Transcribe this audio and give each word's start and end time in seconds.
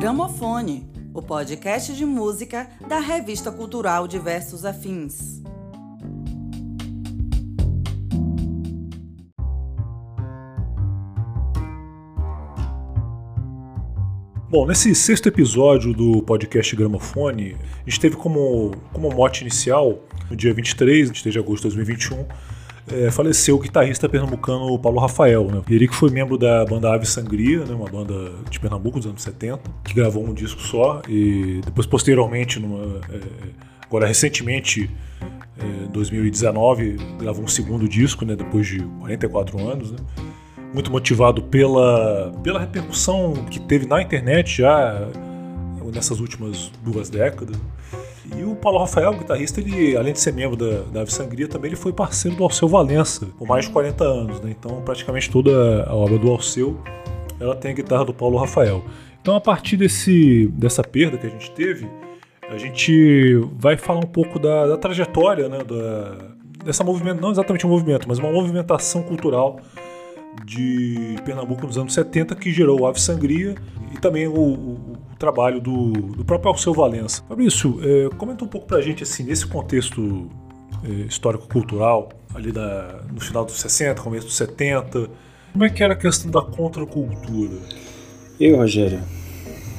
Gramofone, 0.00 0.90
o 1.12 1.20
podcast 1.20 1.92
de 1.92 2.06
música 2.06 2.66
da 2.88 2.98
revista 3.00 3.52
cultural 3.52 4.08
Diversos 4.08 4.64
Afins. 4.64 5.42
Bom, 14.48 14.66
nesse 14.66 14.94
sexto 14.94 15.28
episódio 15.28 15.92
do 15.92 16.22
podcast 16.22 16.74
Gramofone, 16.74 17.58
a 17.86 17.90
gente 17.90 18.00
teve 18.00 18.16
como, 18.16 18.70
como 18.94 19.10
mote 19.10 19.42
inicial, 19.42 20.02
no 20.30 20.34
dia 20.34 20.54
23 20.54 21.12
de 21.12 21.38
agosto 21.38 21.68
de 21.68 21.76
2021, 21.76 22.26
é, 22.92 23.10
faleceu 23.10 23.56
o 23.56 23.58
guitarrista 23.58 24.08
pernambucano 24.08 24.78
Paulo 24.78 25.00
Rafael. 25.00 25.46
Né? 25.46 25.62
Ele 25.70 25.88
que 25.88 25.94
foi 25.94 26.10
membro 26.10 26.36
da 26.36 26.64
banda 26.64 26.92
Ave 26.92 27.06
Sangria, 27.06 27.64
né? 27.64 27.74
uma 27.74 27.88
banda 27.88 28.32
de 28.50 28.58
Pernambuco 28.58 28.98
dos 28.98 29.06
anos 29.06 29.22
70, 29.22 29.60
que 29.84 29.94
gravou 29.94 30.24
um 30.24 30.34
disco 30.34 30.60
só 30.60 31.02
e 31.08 31.60
depois 31.64 31.86
posteriormente, 31.86 32.58
numa, 32.58 33.00
é, 33.10 33.20
agora 33.84 34.06
recentemente, 34.06 34.90
em 35.58 35.84
é, 35.84 35.88
2019, 35.88 36.96
gravou 37.18 37.44
um 37.44 37.48
segundo 37.48 37.88
disco, 37.88 38.24
né? 38.24 38.36
depois 38.36 38.66
de 38.66 38.80
44 39.00 39.58
anos. 39.58 39.92
Né? 39.92 39.98
muito 40.72 40.90
motivado 40.90 41.42
pela, 41.42 42.32
pela 42.44 42.60
repercussão 42.60 43.34
que 43.50 43.58
teve 43.58 43.86
na 43.86 44.00
internet 44.00 44.58
já 44.58 45.08
nessas 45.92 46.20
últimas 46.20 46.70
duas 46.82 47.10
décadas. 47.10 47.56
E 48.36 48.44
o 48.44 48.54
Paulo 48.54 48.78
Rafael, 48.78 49.12
guitarrista, 49.14 49.60
ele, 49.60 49.96
além 49.96 50.12
de 50.12 50.20
ser 50.20 50.32
membro 50.32 50.56
da, 50.56 50.82
da 50.92 51.00
Ave 51.00 51.12
Sangria, 51.12 51.48
também 51.48 51.70
ele 51.70 51.76
foi 51.76 51.92
parceiro 51.92 52.36
do 52.36 52.44
Alceu 52.44 52.68
Valença 52.68 53.26
por 53.38 53.46
mais 53.48 53.64
de 53.64 53.72
40 53.72 54.04
anos. 54.04 54.40
Né? 54.40 54.54
Então, 54.58 54.82
praticamente 54.82 55.30
toda 55.30 55.84
a 55.84 55.94
obra 55.94 56.18
do 56.18 56.30
Alceu 56.30 56.78
ela 57.40 57.56
tem 57.56 57.70
a 57.70 57.74
guitarra 57.74 58.04
do 58.04 58.12
Paulo 58.12 58.36
Rafael. 58.36 58.84
Então, 59.20 59.34
a 59.34 59.40
partir 59.40 59.76
desse, 59.76 60.46
dessa 60.48 60.82
perda 60.82 61.16
que 61.16 61.26
a 61.26 61.30
gente 61.30 61.50
teve, 61.52 61.88
a 62.48 62.58
gente 62.58 63.34
vai 63.54 63.76
falar 63.76 64.00
um 64.00 64.08
pouco 64.08 64.38
da, 64.38 64.66
da 64.66 64.76
trajetória 64.76 65.48
né, 65.48 65.58
da, 65.64 66.18
dessa 66.64 66.84
movimento, 66.84 67.20
não 67.20 67.30
exatamente 67.30 67.66
um 67.66 67.70
movimento, 67.70 68.06
mas 68.08 68.18
uma 68.18 68.30
movimentação 68.30 69.02
cultural 69.02 69.60
de 70.44 71.16
Pernambuco 71.24 71.66
nos 71.66 71.76
anos 71.76 71.94
70 71.94 72.34
que 72.36 72.52
gerou 72.52 72.80
o 72.80 72.86
Ave 72.86 73.00
Sangria 73.00 73.54
e 73.92 73.98
também 73.98 74.26
o, 74.26 74.32
o, 74.32 74.72
o 75.12 75.16
trabalho 75.18 75.60
do, 75.60 75.92
do, 75.92 76.24
próprio 76.24 76.50
Alceu 76.50 76.72
Valença. 76.72 77.22
Fabrício, 77.28 77.78
é, 77.82 78.08
comenta 78.16 78.44
um 78.44 78.48
pouco 78.48 78.66
pra 78.66 78.80
gente 78.80 79.02
assim, 79.02 79.22
nesse 79.24 79.46
contexto 79.46 80.28
é, 80.84 80.88
histórico-cultural, 81.06 82.10
ali 82.34 82.52
da, 82.52 83.00
no 83.12 83.20
final 83.20 83.44
dos 83.44 83.60
60, 83.60 84.00
começo 84.02 84.26
dos 84.26 84.36
70, 84.36 85.08
como 85.52 85.64
é 85.64 85.70
que 85.70 85.82
era 85.82 85.94
a 85.94 85.96
questão 85.96 86.30
da 86.30 86.42
contracultura? 86.42 87.58
Eu, 88.38 88.56
Rogério, 88.56 89.00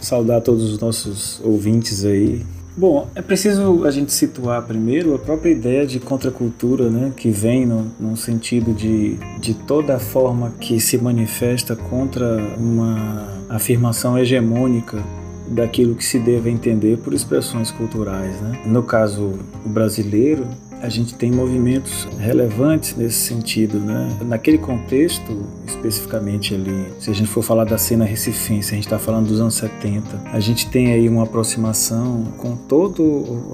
saudar 0.02 0.42
todos 0.42 0.64
os 0.72 0.80
nossos 0.80 1.40
ouvintes 1.44 2.04
aí 2.04 2.46
Bom, 2.76 3.10
é 3.14 3.22
preciso 3.22 3.84
a 3.86 3.92
gente 3.92 4.14
situar 4.14 4.62
primeiro 4.64 5.14
a 5.14 5.20
própria 5.20 5.52
ideia 5.52 5.86
de 5.86 6.00
contracultura, 6.00 6.90
né, 6.90 7.12
que 7.16 7.30
vem 7.30 7.66
no, 7.66 7.92
no 8.00 8.16
sentido 8.16 8.74
de, 8.74 9.18
de 9.40 9.54
toda 9.54 10.00
forma 10.00 10.54
que 10.60 10.80
se 10.80 10.98
manifesta 10.98 11.76
contra 11.76 12.38
uma 12.58 13.28
afirmação 13.50 14.18
hegemônica 14.18 15.04
daquilo 15.48 15.96
que 15.96 16.06
se 16.06 16.18
deve 16.18 16.50
entender 16.50 16.98
por 16.98 17.14
expressões 17.14 17.72
culturais. 17.72 18.40
Né? 18.40 18.62
No 18.66 18.82
caso 18.84 19.38
brasileiro, 19.66 20.48
a 20.82 20.90
gente 20.90 21.14
tem 21.14 21.32
movimentos 21.32 22.08
relevantes 22.18 22.96
nesse 22.96 23.20
sentido, 23.20 23.80
né? 23.80 24.18
Naquele 24.26 24.58
contexto, 24.58 25.46
especificamente 25.68 26.56
ali, 26.56 26.88
se 27.00 27.10
a 27.10 27.14
gente 27.14 27.30
for 27.30 27.44
falar 27.44 27.66
da 27.66 27.78
cena 27.78 28.04
recifense, 28.04 28.72
a 28.72 28.76
gente 28.76 28.86
está 28.86 28.98
falando 28.98 29.28
dos 29.28 29.40
anos 29.40 29.54
70, 29.56 30.22
a 30.32 30.40
gente 30.40 30.70
tem 30.70 30.92
aí 30.92 31.08
uma 31.08 31.24
aproximação 31.24 32.26
com 32.38 32.56
toda 32.56 33.04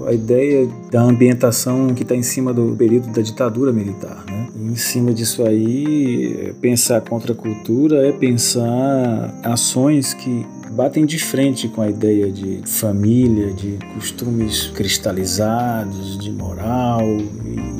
a 0.06 0.12
ideia 0.12 0.68
da 0.90 1.02
ambientação 1.02 1.94
que 1.94 2.02
está 2.02 2.14
em 2.14 2.22
cima 2.22 2.52
do 2.52 2.74
período 2.76 3.08
da 3.08 3.20
ditadura 3.20 3.72
militar, 3.72 4.24
né? 4.26 4.48
E 4.56 4.64
em 4.64 4.76
cima 4.76 5.12
disso 5.12 5.44
aí, 5.44 6.54
pensar 6.60 7.00
contra 7.02 7.32
a 7.32 7.36
cultura 7.36 8.06
é 8.06 8.12
pensar 8.12 9.40
ações 9.44 10.14
que 10.14 10.46
batem 10.70 11.04
de 11.04 11.18
frente 11.18 11.68
com 11.68 11.82
a 11.82 11.88
ideia 11.88 12.30
de 12.30 12.60
família, 12.66 13.52
de 13.52 13.78
costumes 13.94 14.68
cristalizados, 14.68 16.18
de 16.18 16.30
moral 16.30 17.02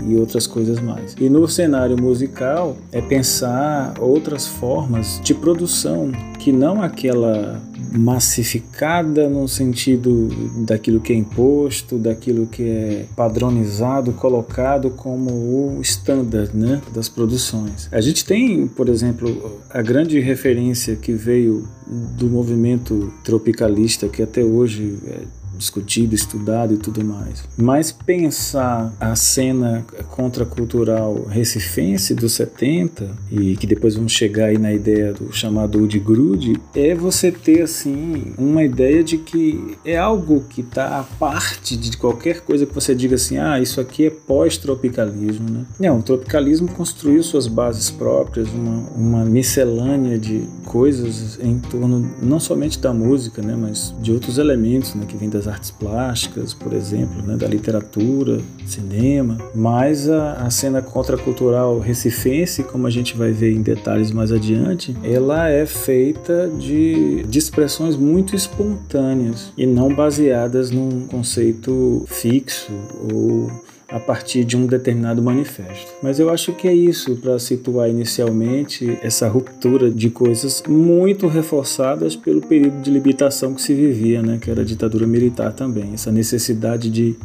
e, 0.06 0.16
outras 0.16 0.47
coisas 0.47 0.81
mais. 0.81 1.15
E 1.21 1.28
no 1.28 1.47
cenário 1.47 2.00
musical 2.00 2.77
é 2.91 3.00
pensar 3.00 3.94
outras 4.00 4.47
formas 4.47 5.21
de 5.22 5.34
produção 5.34 6.10
que 6.38 6.53
não 6.53 6.82
aquela 6.82 7.60
massificada 7.93 9.28
no 9.28 9.49
sentido 9.49 10.28
daquilo 10.66 11.00
que 11.00 11.12
é 11.12 11.16
imposto, 11.16 11.99
daquilo 11.99 12.47
que 12.47 12.62
é 12.62 13.06
padronizado, 13.16 14.12
colocado 14.12 14.91
como 14.91 15.31
o 15.31 15.81
standard 15.82 16.54
né, 16.54 16.81
das 16.94 17.09
produções. 17.09 17.88
A 17.91 18.00
gente 18.00 18.25
tem, 18.25 18.66
por 18.66 18.88
exemplo, 18.88 19.60
a 19.71 19.81
grande 19.82 20.21
referência 20.21 20.97
que 20.97 21.12
veio 21.12 21.66
do 21.87 22.28
movimento 22.28 23.12
tropicalista, 23.25 24.09
que 24.09 24.22
até 24.22 24.43
hoje 24.43 24.98
é 25.06 25.38
discutido, 25.58 26.14
estudado 26.14 26.74
e 26.74 26.78
tudo 26.78 27.04
mais. 27.04 27.44
Mas 27.56 27.92
pensar 27.92 28.92
a 29.00 29.14
cena 29.16 29.84
contracultural 30.10 31.24
recifense 31.24 32.14
dos 32.14 32.32
70 32.32 33.10
e 33.30 33.56
que 33.56 33.66
depois 33.66 33.97
vamos 33.97 34.12
chegar 34.12 34.47
aí 34.47 34.58
na 34.58 34.72
ideia 34.72 35.12
do 35.12 35.32
chamado 35.32 35.78
Woody 35.78 35.98
Grude, 35.98 36.60
é 36.74 36.94
você 36.94 37.32
ter 37.32 37.62
assim 37.62 38.32
uma 38.38 38.62
ideia 38.62 39.02
de 39.02 39.18
que 39.18 39.76
é 39.84 39.97
algo 39.97 40.44
que 40.48 40.60
está 40.60 41.00
à 41.00 41.02
parte 41.02 41.76
de 41.76 41.97
qualquer 41.97 42.41
coisa 42.41 42.64
que 42.64 42.74
você 42.74 42.94
diga 42.94 43.16
assim, 43.16 43.38
ah, 43.38 43.60
isso 43.60 43.80
aqui 43.80 44.06
é 44.06 44.10
pós-tropicalismo, 44.10 45.50
né? 45.50 45.64
Não, 45.78 45.98
o 45.98 46.02
tropicalismo 46.02 46.68
construiu 46.68 47.22
suas 47.22 47.47
bases 47.47 47.91
próprias, 47.91 48.48
uma, 48.50 48.88
uma 48.94 49.24
miscelânea 49.24 50.18
de 50.18 50.42
coisas 50.64 51.38
em 51.42 51.58
torno 51.58 52.10
não 52.22 52.38
somente 52.38 52.78
da 52.78 52.92
música, 52.92 53.42
né, 53.42 53.56
mas 53.56 53.94
de 54.00 54.12
outros 54.12 54.38
elementos, 54.38 54.94
né, 54.94 55.04
que 55.06 55.16
vêm 55.16 55.28
das 55.28 55.47
artes 55.48 55.70
plásticas, 55.70 56.54
por 56.54 56.72
exemplo, 56.72 57.22
né, 57.22 57.36
da 57.36 57.47
literatura, 57.47 58.41
cinema, 58.66 59.38
mas 59.54 60.09
a, 60.09 60.34
a 60.34 60.50
cena 60.50 60.82
contracultural 60.82 61.78
recifense, 61.78 62.62
como 62.62 62.86
a 62.86 62.91
gente 62.91 63.16
vai 63.16 63.32
ver 63.32 63.53
em 63.53 63.62
detalhes 63.62 64.10
mais 64.10 64.31
adiante, 64.32 64.97
ela 65.03 65.48
é 65.48 65.66
feita 65.66 66.48
de, 66.59 67.25
de 67.25 67.38
expressões 67.38 67.97
muito 67.97 68.36
espontâneas 68.36 69.53
e 69.56 69.66
não 69.66 69.94
baseadas 69.94 70.70
num 70.70 71.06
conceito 71.06 72.04
fixo 72.06 72.72
ou 73.12 73.50
a 73.88 73.99
partir 73.99 74.44
de 74.44 74.56
um 74.56 74.66
determinado 74.66 75.22
manifesto. 75.22 75.93
Mas 76.03 76.21
eu 76.21 76.31
acho 76.31 76.53
que 76.53 76.69
é 76.69 76.75
isso 76.75 77.16
para 77.16 77.38
situar 77.38 77.88
inicialmente 77.88 78.99
essa 79.03 79.26
ruptura 79.28 79.91
de 79.91 80.10
coisas 80.10 80.62
muito 80.69 81.26
reforçadas 81.26 82.15
pelo 82.15 82.43
período 82.43 82.82
de 82.82 82.91
limitação 82.91 83.54
que 83.54 83.62
se 83.62 83.75
vivia, 83.75 84.21
né, 84.21 84.38
que 84.41 84.50
era 84.50 84.60
a 84.60 84.65
ditadura 84.65 85.06
militar 85.06 85.53
também, 85.53 85.94
essa 85.94 86.12
necessidade 86.12 86.91
de, 86.91 87.16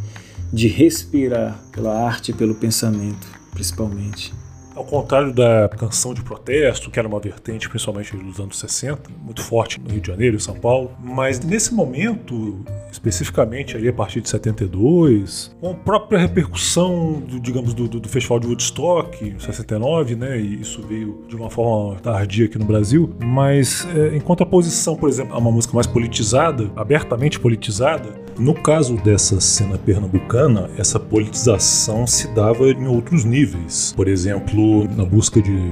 de 0.51 0.67
respirar 0.67 1.59
pela 1.71 2.05
arte 2.05 2.31
e 2.31 2.33
pelo 2.33 2.55
pensamento, 2.55 3.27
principalmente. 3.51 4.33
Ao 4.75 4.83
contrário 4.83 5.31
da 5.31 5.69
canção 5.69 6.13
de 6.13 6.23
protesto, 6.23 6.89
que 6.89 6.97
era 6.97 7.07
uma 7.07 7.19
vertente 7.19 7.69
principalmente 7.69 8.15
dos 8.17 8.39
anos 8.39 8.57
60, 8.57 9.09
muito 9.21 9.41
forte 9.41 9.79
no 9.79 9.89
Rio 9.89 10.01
de 10.01 10.07
Janeiro 10.07 10.37
e 10.37 10.39
São 10.39 10.55
Paulo, 10.55 10.91
mas 10.99 11.39
nesse 11.39 11.73
momento, 11.73 12.65
especificamente 12.91 13.77
ali 13.77 13.87
a 13.87 13.93
partir 13.93 14.21
de 14.21 14.29
72, 14.29 15.55
com 15.61 15.71
a 15.71 15.73
própria 15.75 16.19
repercussão, 16.19 17.21
do, 17.21 17.39
digamos, 17.39 17.73
do, 17.73 17.87
do, 17.87 18.09
Festival 18.09 18.39
de 18.39 18.47
Woodstock, 18.47 19.23
em 19.23 19.39
69, 19.39 20.15
né, 20.15 20.39
e 20.39 20.61
isso 20.61 20.81
veio 20.81 21.23
de 21.27 21.35
uma 21.35 21.49
forma 21.49 21.99
tardia 21.99 22.45
aqui 22.45 22.57
no 22.57 22.65
Brasil, 22.65 23.13
mas 23.23 23.87
é, 23.95 24.15
em 24.15 24.19
contraposição, 24.19 24.95
por 24.95 25.07
exemplo, 25.07 25.35
a 25.35 25.37
uma 25.37 25.51
música 25.51 25.73
mais 25.73 25.87
politizada, 25.87 26.71
abertamente 26.75 27.39
politizada, 27.39 28.23
no 28.37 28.53
caso 28.53 28.95
dessa 28.97 29.39
cena 29.39 29.77
pernambucana, 29.77 30.69
essa 30.77 30.99
politização 30.99 32.07
se 32.07 32.27
dava 32.29 32.69
em 32.69 32.87
outros 32.87 33.23
níveis. 33.23 33.93
Por 33.95 34.07
exemplo, 34.07 34.87
na 34.95 35.05
busca 35.05 35.41
de 35.41 35.71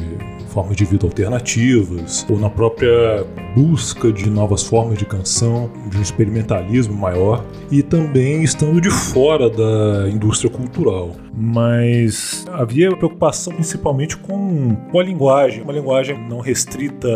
formas 0.52 0.76
de 0.76 0.86
vida 0.86 1.06
alternativas, 1.06 2.26
ou 2.30 2.38
na 2.38 2.50
própria 2.50 3.26
busca 3.56 4.12
de 4.12 4.30
novas 4.30 4.64
formas 4.64 4.98
de 4.98 5.06
canção, 5.06 5.70
de 5.88 5.98
um 5.98 6.02
experimentalismo 6.02 6.94
maior, 6.94 7.44
e 7.72 7.82
também 7.82 8.44
estando 8.44 8.80
de 8.80 8.90
fora 8.90 9.50
da 9.50 10.10
indústria 10.10 10.50
cultural. 10.50 11.12
Mas 11.34 12.46
havia 12.52 12.96
preocupação 12.96 13.54
principalmente 13.54 14.18
com, 14.18 14.76
com 14.92 15.00
a 15.00 15.04
linguagem, 15.04 15.64
uma 15.64 15.74
linguagem 15.74 16.18
não 16.28 16.40
restrita 16.40 17.08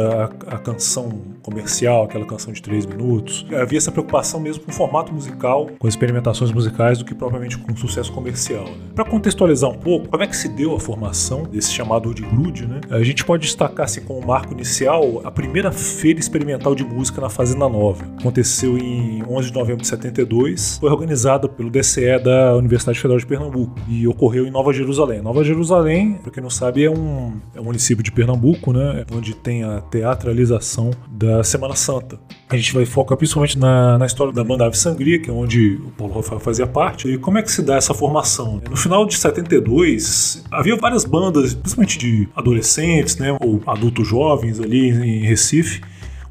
à, 0.47 0.55
à 0.55 0.57
canção 0.57 1.35
comercial, 1.41 2.05
aquela 2.05 2.25
canção 2.25 2.51
de 2.51 2.61
três 2.61 2.85
minutos. 2.85 3.45
Havia 3.53 3.77
essa 3.77 3.91
preocupação 3.91 4.39
mesmo 4.39 4.63
com 4.63 4.71
o 4.71 4.73
formato 4.73 5.13
musical, 5.13 5.69
com 5.77 5.87
experimentações 5.87 6.51
musicais, 6.51 6.97
do 6.97 7.05
que 7.05 7.13
propriamente 7.13 7.57
com 7.57 7.75
sucesso 7.75 8.11
comercial. 8.11 8.63
Né? 8.63 8.87
Para 8.95 9.05
contextualizar 9.05 9.69
um 9.69 9.77
pouco, 9.77 10.07
como 10.07 10.23
é 10.23 10.27
que 10.27 10.35
se 10.35 10.47
deu 10.49 10.75
a 10.75 10.79
formação 10.79 11.43
desse 11.43 11.71
chamado 11.71 12.13
de 12.13 12.23
Grude, 12.23 12.65
né? 12.65 12.81
A 12.89 13.03
gente 13.03 13.23
pode 13.25 13.43
destacar 13.43 13.85
assim, 13.85 14.01
como 14.01 14.25
marco 14.25 14.53
inicial 14.53 15.21
a 15.23 15.31
primeira 15.31 15.71
feira 15.71 16.19
experimental 16.19 16.75
de 16.75 16.83
música 16.83 17.19
na 17.19 17.29
Fazenda 17.29 17.67
Nova. 17.67 18.05
Aconteceu 18.19 18.77
em 18.77 19.23
11 19.27 19.49
de 19.49 19.53
novembro 19.53 19.81
de 19.81 19.87
72, 19.87 20.77
foi 20.79 20.89
organizada 20.89 21.49
pelo 21.49 21.69
DCE 21.69 22.19
da 22.23 22.55
Universidade 22.55 22.99
Federal 22.99 23.17
de 23.17 23.25
Pernambuco 23.25 23.75
e 23.87 24.07
ocorreu 24.07 24.45
em 24.45 24.51
Nova 24.51 24.71
Jerusalém. 24.71 25.21
Nova 25.21 25.43
Jerusalém, 25.43 26.13
para 26.21 26.31
quem 26.31 26.43
não 26.43 26.49
sabe, 26.49 26.83
é 26.83 26.89
um, 26.89 27.33
é 27.55 27.59
um 27.59 27.63
município 27.63 28.03
de 28.03 28.11
Pernambuco, 28.11 28.71
né, 28.71 29.05
onde 29.11 29.35
tem 29.35 29.63
a 29.63 29.81
teatralização 29.81 30.91
da 31.09 31.43
Semana 31.43 31.75
Santa. 31.75 32.19
A 32.47 32.55
gente 32.55 32.73
vai 32.73 32.85
focar 32.85 33.17
principalmente 33.17 33.57
na, 33.57 33.97
na 33.97 34.05
história 34.05 34.31
da 34.31 34.43
banda 34.43 34.65
Ave 34.65 34.77
Sangria, 34.77 35.19
que 35.19 35.29
é 35.29 35.33
onde 35.33 35.79
o 35.83 35.91
Paulo 35.91 36.13
Rafael 36.13 36.39
fazia 36.39 36.67
parte, 36.67 37.07
e 37.07 37.17
como 37.17 37.39
é 37.39 37.41
que 37.41 37.51
se 37.51 37.61
dá 37.63 37.75
essa 37.75 37.93
formação. 37.93 38.61
No 38.69 38.77
final 38.77 39.05
de 39.05 39.17
72, 39.17 40.43
havia 40.51 40.75
várias 40.75 41.05
bandas, 41.05 41.53
principalmente 41.55 41.97
de 41.97 42.29
adolescentes, 42.35 43.14
né, 43.17 43.35
ou 43.39 43.61
adultos 43.65 44.07
jovens 44.07 44.59
ali 44.59 44.89
em 44.89 45.25
Recife. 45.25 45.81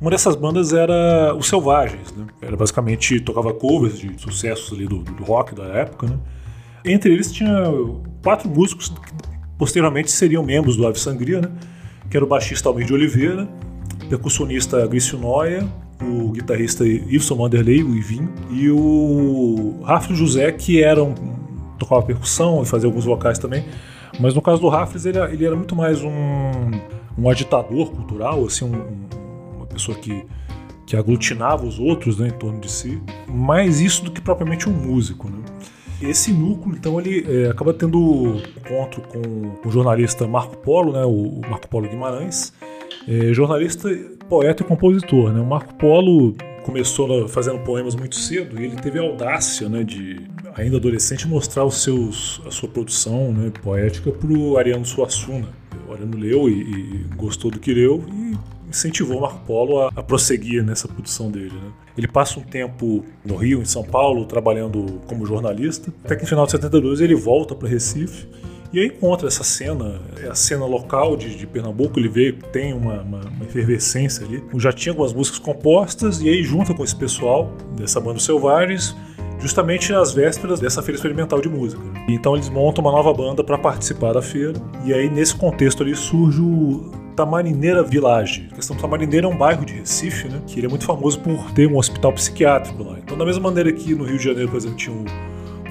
Uma 0.00 0.10
dessas 0.10 0.36
bandas 0.36 0.72
era 0.72 1.34
os 1.34 1.48
Selvagens, 1.48 2.12
né? 2.16 2.26
Era 2.42 2.56
basicamente 2.56 3.20
tocava 3.20 3.54
covers 3.54 3.98
de 3.98 4.20
sucessos 4.20 4.72
ali 4.72 4.86
do, 4.86 4.98
do 4.98 5.24
rock 5.24 5.54
da 5.54 5.64
época, 5.64 6.06
né? 6.06 6.18
Entre 6.84 7.12
eles 7.12 7.32
tinha 7.32 7.64
quatro 8.22 8.48
músicos 8.48 8.90
que 8.90 8.98
posteriormente 9.56 10.10
seriam 10.10 10.42
membros 10.42 10.76
do 10.76 10.86
Ave 10.86 10.98
Sangria, 10.98 11.40
né? 11.40 11.50
Que 12.10 12.16
era 12.16 12.24
o 12.24 12.28
baixista 12.28 12.68
Almir 12.68 12.86
de 12.86 12.92
Oliveira, 12.92 13.48
o 14.04 14.08
percussionista 14.08 14.86
Grício 14.86 15.18
Noia, 15.18 15.66
o 16.02 16.32
guitarrista 16.32 16.86
Ibson 16.86 17.36
Vanderlei, 17.36 17.82
o 17.82 17.94
Ivin, 17.94 18.28
e 18.50 18.68
o 18.68 19.80
Rafael 19.84 20.14
José, 20.14 20.52
que 20.52 20.82
era 20.82 21.02
um, 21.02 21.14
tocava 21.78 22.02
percussão 22.02 22.62
e 22.62 22.66
fazia 22.66 22.88
alguns 22.88 23.04
vocais 23.04 23.38
também. 23.38 23.64
Mas 24.20 24.34
no 24.34 24.42
caso 24.42 24.60
do 24.60 24.68
Raffles, 24.68 25.06
ele, 25.06 25.18
ele 25.18 25.44
era 25.44 25.56
muito 25.56 25.74
mais 25.74 26.02
um, 26.02 26.10
um 27.18 27.28
agitador 27.28 27.90
cultural, 27.90 28.44
assim, 28.44 28.64
um, 28.64 29.06
uma 29.56 29.66
pessoa 29.66 29.96
que, 29.96 30.24
que 30.86 30.96
aglutinava 30.96 31.66
os 31.66 31.78
outros 31.78 32.18
né, 32.18 32.28
em 32.28 32.32
torno 32.32 32.60
de 32.60 32.70
si. 32.70 33.00
Mais 33.28 33.80
isso 33.80 34.04
do 34.04 34.10
que 34.10 34.20
propriamente 34.20 34.68
um 34.68 34.72
músico. 34.72 35.28
Né? 35.28 35.38
Esse 36.00 36.32
núcleo, 36.32 36.76
então, 36.76 37.00
ele 37.00 37.24
é, 37.28 37.50
acaba 37.50 37.72
tendo 37.72 38.40
encontro 38.56 39.02
com 39.02 39.68
o 39.68 39.70
jornalista 39.70 40.26
Marco 40.28 40.56
Polo, 40.58 40.92
né, 40.92 41.04
o 41.04 41.40
Marco 41.48 41.68
Polo 41.68 41.88
Guimarães, 41.88 42.52
é, 43.08 43.32
jornalista, 43.32 43.88
poeta 44.28 44.62
e 44.62 44.66
compositor. 44.66 45.32
Né? 45.32 45.40
O 45.40 45.46
Marco 45.46 45.74
Polo 45.74 46.34
começou 46.64 47.28
fazendo 47.28 47.58
poemas 47.60 47.94
muito 47.94 48.16
cedo 48.16 48.60
e 48.60 48.64
ele 48.64 48.76
teve 48.76 48.98
a 48.98 49.02
audácia 49.02 49.68
né, 49.68 49.84
de, 49.84 50.20
ainda 50.56 50.78
adolescente, 50.78 51.28
mostrar 51.28 51.64
os 51.64 51.82
seus, 51.82 52.40
a 52.46 52.50
sua 52.50 52.68
produção 52.68 53.32
né, 53.32 53.52
poética 53.62 54.10
para 54.10 54.32
o 54.32 54.56
Ariano 54.56 54.84
Suassuna. 54.84 55.46
O 55.86 55.92
Ariano 55.92 56.16
leu 56.16 56.48
e, 56.48 56.62
e, 56.62 57.04
gostou 57.16 57.50
do 57.50 57.60
que 57.60 57.72
leu 57.72 58.02
e 58.08 58.34
incentivou 58.68 59.20
Marco 59.20 59.40
Polo 59.46 59.82
a, 59.82 59.90
a 59.94 60.02
prosseguir 60.02 60.64
nessa 60.64 60.88
produção 60.88 61.30
dele. 61.30 61.52
Né? 61.52 61.70
Ele 61.98 62.08
passa 62.08 62.40
um 62.40 62.42
tempo 62.42 63.04
no 63.24 63.36
Rio, 63.36 63.60
em 63.60 63.66
São 63.66 63.84
Paulo, 63.84 64.24
trabalhando 64.24 65.02
como 65.06 65.26
jornalista, 65.26 65.92
até 66.02 66.16
que 66.16 66.22
no 66.22 66.28
final 66.28 66.46
de 66.46 66.52
72 66.52 67.02
ele 67.02 67.14
volta 67.14 67.54
para 67.54 67.68
Recife 67.68 68.26
e 68.74 68.80
aí 68.80 68.86
encontra 68.88 69.28
essa 69.28 69.44
cena, 69.44 70.00
é 70.20 70.26
a 70.26 70.34
cena 70.34 70.66
local 70.66 71.16
de, 71.16 71.36
de 71.36 71.46
Pernambuco, 71.46 71.96
ele 71.96 72.08
vê 72.08 72.32
que 72.32 72.48
tem 72.48 72.72
uma, 72.72 73.02
uma, 73.02 73.20
uma, 73.20 73.44
efervescência 73.44 74.26
ali. 74.26 74.42
Já 74.56 74.72
tinha 74.72 74.90
algumas 74.90 75.12
músicas 75.12 75.38
compostas, 75.38 76.20
e 76.20 76.28
aí 76.28 76.42
junta 76.42 76.74
com 76.74 76.82
esse 76.82 76.96
pessoal 76.96 77.52
dessa 77.76 78.00
banda 78.00 78.18
Selvagens, 78.18 78.96
justamente 79.38 79.94
às 79.94 80.12
vésperas 80.12 80.58
dessa 80.58 80.82
feira 80.82 80.96
experimental 80.96 81.40
de 81.40 81.48
música. 81.48 81.80
Então 82.08 82.34
eles 82.34 82.48
montam 82.48 82.82
uma 82.82 82.90
nova 82.90 83.14
banda 83.14 83.44
para 83.44 83.56
participar 83.56 84.12
da 84.12 84.20
feira, 84.20 84.60
e 84.84 84.92
aí 84.92 85.08
nesse 85.08 85.36
contexto 85.36 85.84
ali 85.84 85.94
surge 85.94 86.40
o 86.40 86.90
Tamarineira 87.14 87.80
Village. 87.84 88.48
A 88.50 88.56
questão 88.56 88.74
do 88.74 88.82
Tamarineira 88.82 89.28
é 89.28 89.30
um 89.30 89.36
bairro 89.36 89.64
de 89.64 89.74
Recife, 89.74 90.26
né, 90.26 90.42
que 90.48 90.58
ele 90.58 90.66
é 90.66 90.68
muito 90.68 90.84
famoso 90.84 91.20
por 91.20 91.52
ter 91.52 91.68
um 91.68 91.76
hospital 91.76 92.12
psiquiátrico 92.12 92.82
lá. 92.82 92.98
Então 92.98 93.16
da 93.16 93.24
mesma 93.24 93.42
maneira 93.44 93.72
que 93.72 93.94
no 93.94 94.02
Rio 94.02 94.18
de 94.18 94.24
Janeiro, 94.24 94.50
por 94.50 94.56
exemplo, 94.56 94.76
tinha 94.76 94.96
um 94.96 95.04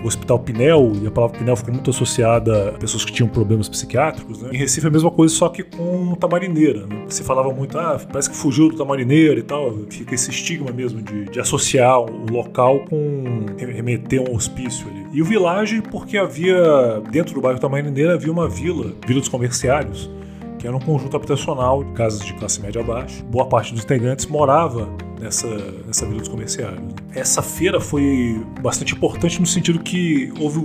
o 0.03 0.07
Hospital 0.07 0.39
Pinel, 0.39 0.91
e 1.01 1.07
a 1.07 1.11
palavra 1.11 1.37
Pinel 1.37 1.55
ficou 1.55 1.73
muito 1.73 1.89
associada 1.89 2.69
a 2.69 2.71
pessoas 2.73 3.05
que 3.05 3.11
tinham 3.11 3.29
problemas 3.29 3.69
psiquiátricos, 3.69 4.41
né? 4.41 4.49
Em 4.51 4.57
Recife 4.57 4.85
é 4.85 4.89
a 4.89 4.91
mesma 4.91 5.09
coisa, 5.09 5.33
só 5.33 5.49
que 5.49 5.63
com 5.63 6.13
tamarineira, 6.15 6.85
né? 6.85 7.05
Se 7.07 7.23
falava 7.23 7.51
muito, 7.53 7.77
ah, 7.77 7.99
parece 8.11 8.29
que 8.29 8.35
fugiu 8.35 8.69
do 8.69 8.75
tamarineira 8.75 9.39
e 9.39 9.43
tal, 9.43 9.73
fica 9.89 10.13
esse 10.13 10.29
estigma 10.29 10.71
mesmo 10.71 11.01
de, 11.01 11.25
de 11.25 11.39
associar 11.39 11.99
o 11.99 12.31
local 12.31 12.85
com 12.89 13.45
remeter 13.57 14.19
a 14.19 14.29
um 14.29 14.35
hospício 14.35 14.87
ali. 14.87 15.07
E 15.13 15.21
o 15.21 15.25
Village, 15.25 15.81
porque 15.91 16.17
havia, 16.17 17.01
dentro 17.11 17.33
do 17.33 17.41
bairro 17.41 17.59
Tamarineira, 17.59 18.15
havia 18.15 18.31
uma 18.31 18.49
vila, 18.49 18.93
Vila 19.05 19.19
dos 19.19 19.29
Comerciários, 19.29 20.09
que 20.57 20.67
era 20.67 20.75
um 20.75 20.79
conjunto 20.79 21.15
habitacional 21.15 21.83
de 21.83 21.91
casas 21.93 22.25
de 22.25 22.33
classe 22.33 22.61
média 22.61 22.81
abaixo. 22.81 23.23
Boa 23.25 23.45
parte 23.45 23.73
dos 23.73 23.83
integrantes 23.83 24.25
morava 24.25 24.89
nessa, 25.23 25.47
nessa 25.85 26.05
Vila 26.05 26.19
dos 26.19 26.27
Comerciários. 26.27 26.83
Essa 27.15 27.41
feira 27.41 27.79
foi 27.79 28.39
bastante 28.61 28.93
importante 28.93 29.39
no 29.39 29.47
sentido 29.47 29.79
que 29.79 30.31
houve, 30.39 30.59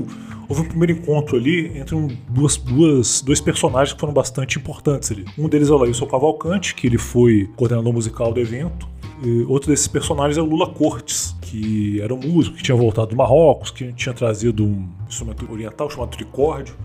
houve 0.49 0.63
um 0.63 0.65
primeiro 0.65 0.93
encontro 0.93 1.37
ali 1.37 1.79
entre 1.79 1.95
um, 1.95 2.09
duas, 2.29 2.57
duas, 2.57 3.23
dois 3.23 3.41
personagens 3.41 3.95
que 3.95 4.01
foram 4.01 4.13
bastante 4.13 4.59
importantes 4.59 5.11
ali. 5.13 5.25
Um 5.39 5.49
deles 5.49 5.71
é 5.71 5.73
o 5.73 5.79
Laílson 5.79 6.07
Cavalcante, 6.07 6.75
que 6.75 6.87
ele 6.87 6.99
foi 6.99 7.49
coordenador 7.57 7.93
musical 7.93 8.33
do 8.33 8.41
evento. 8.41 8.89
E 9.23 9.43
outro 9.49 9.71
desses 9.71 9.89
personagens 9.89 10.37
é 10.37 10.43
o 10.43 10.45
Lula 10.45 10.69
Cortes, 10.69 11.35
que 11.41 12.01
era 12.01 12.15
um 12.15 12.21
músico 12.21 12.57
que 12.57 12.63
tinha 12.63 12.77
voltado 12.77 13.09
do 13.09 13.17
Marrocos, 13.17 13.71
que 13.71 13.93
tinha 13.93 14.15
trazido 14.15 14.65
um 14.65 14.89
instrumento 15.09 15.51
oriental 15.51 15.91
chamado 15.91 16.11
tricórdio 16.11 16.77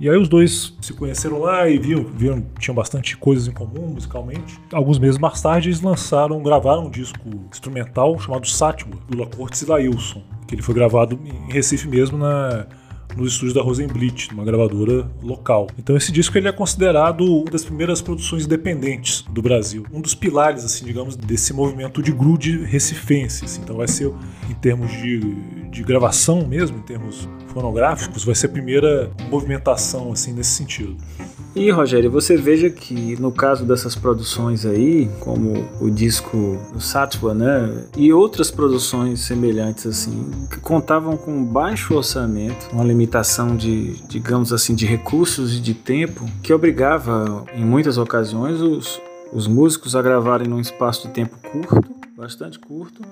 e 0.00 0.08
aí 0.08 0.16
os 0.16 0.28
dois 0.28 0.74
se 0.80 0.92
conheceram 0.92 1.40
lá 1.40 1.68
e 1.68 1.78
viam 1.78 2.46
tinham 2.58 2.74
bastante 2.74 3.16
coisas 3.16 3.48
em 3.48 3.52
comum 3.52 3.88
musicalmente. 3.88 4.60
Alguns 4.72 4.98
meses 4.98 5.18
mais 5.18 5.40
tarde 5.40 5.68
eles 5.68 5.80
lançaram, 5.80 6.42
gravaram 6.42 6.86
um 6.86 6.90
disco 6.90 7.18
instrumental 7.50 8.18
chamado 8.18 8.46
Sátima, 8.46 8.96
Lula 9.10 9.26
Cortes 9.26 9.62
e 9.62 9.66
Lailson, 9.66 10.22
que 10.46 10.54
ele 10.54 10.62
foi 10.62 10.74
gravado 10.74 11.18
em 11.24 11.52
Recife 11.52 11.88
mesmo 11.88 12.16
na 12.16 12.66
nos 13.16 13.32
estúdios 13.32 13.54
da 13.54 13.62
Rosenblit, 13.62 14.32
uma 14.32 14.44
gravadora 14.44 15.10
local. 15.22 15.68
Então 15.78 15.96
esse 15.96 16.12
disco 16.12 16.36
ele 16.36 16.48
é 16.48 16.52
considerado 16.52 17.24
uma 17.24 17.50
das 17.50 17.64
primeiras 17.64 18.00
produções 18.00 18.44
independentes 18.44 19.22
do 19.30 19.42
Brasil, 19.42 19.84
um 19.92 20.00
dos 20.00 20.14
pilares, 20.14 20.64
assim, 20.64 20.84
digamos, 20.84 21.16
desse 21.16 21.52
movimento 21.52 22.02
de 22.02 22.12
grude 22.12 22.64
recifense. 22.64 23.44
Assim. 23.44 23.60
Então 23.62 23.76
vai 23.76 23.88
ser, 23.88 24.12
em 24.48 24.54
termos 24.54 24.90
de, 24.92 25.20
de 25.70 25.82
gravação 25.82 26.46
mesmo, 26.46 26.78
em 26.78 26.82
termos 26.82 27.28
fonográficos, 27.48 28.24
vai 28.24 28.34
ser 28.34 28.46
a 28.46 28.50
primeira 28.50 29.10
movimentação 29.30 30.12
assim 30.12 30.32
nesse 30.32 30.50
sentido. 30.50 30.96
E 31.58 31.72
Rogério, 31.72 32.08
você 32.08 32.36
veja 32.36 32.70
que 32.70 33.20
no 33.20 33.32
caso 33.32 33.64
dessas 33.64 33.96
produções 33.96 34.64
aí, 34.64 35.10
como 35.18 35.68
o 35.80 35.90
disco 35.90 36.56
do 36.72 36.80
Satwa, 36.80 37.34
né, 37.34 37.84
e 37.96 38.12
outras 38.12 38.48
produções 38.48 39.22
semelhantes 39.22 39.84
assim, 39.84 40.30
que 40.48 40.60
contavam 40.60 41.16
com 41.16 41.42
baixo 41.42 41.96
orçamento, 41.96 42.68
uma 42.72 42.84
limitação 42.84 43.56
de, 43.56 43.94
digamos 44.08 44.52
assim, 44.52 44.72
de 44.72 44.86
recursos 44.86 45.56
e 45.56 45.60
de 45.60 45.74
tempo, 45.74 46.24
que 46.44 46.54
obrigava 46.54 47.44
em 47.52 47.64
muitas 47.64 47.98
ocasiões 47.98 48.60
os, 48.60 49.02
os 49.32 49.48
músicos 49.48 49.96
a 49.96 50.00
gravarem 50.00 50.46
num 50.46 50.60
espaço 50.60 51.08
de 51.08 51.12
tempo 51.12 51.36
curto, 51.50 51.90
bastante 52.16 52.56
curto, 52.56 53.02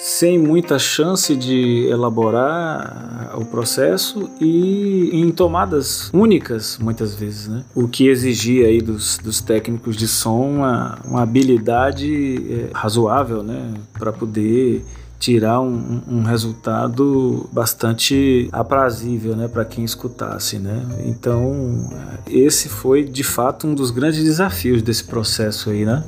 sem 0.00 0.38
muita 0.38 0.78
chance 0.78 1.36
de 1.36 1.86
elaborar 1.90 3.34
o 3.36 3.44
processo 3.44 4.30
e 4.40 5.10
em 5.12 5.30
tomadas 5.30 6.10
únicas 6.12 6.78
muitas 6.78 7.14
vezes, 7.14 7.48
né? 7.48 7.64
O 7.74 7.86
que 7.86 8.08
exigia 8.08 8.68
aí 8.68 8.80
dos, 8.80 9.18
dos 9.18 9.42
técnicos 9.42 9.96
de 9.96 10.08
som 10.08 10.40
uma, 10.40 10.98
uma 11.04 11.22
habilidade 11.22 12.36
é, 12.50 12.70
razoável, 12.72 13.42
né? 13.42 13.74
Para 13.98 14.10
poder 14.10 14.82
tirar 15.18 15.60
um, 15.60 16.00
um, 16.08 16.22
resultado 16.22 17.46
bastante 17.52 18.48
aprazível, 18.50 19.36
né, 19.36 19.48
para 19.48 19.66
quem 19.66 19.84
escutasse, 19.84 20.58
né? 20.58 20.82
Então, 21.04 21.90
esse 22.26 22.70
foi 22.70 23.04
de 23.04 23.22
fato 23.22 23.66
um 23.66 23.74
dos 23.74 23.90
grandes 23.90 24.24
desafios 24.24 24.80
desse 24.80 25.04
processo 25.04 25.68
aí, 25.68 25.84
né? 25.84 26.02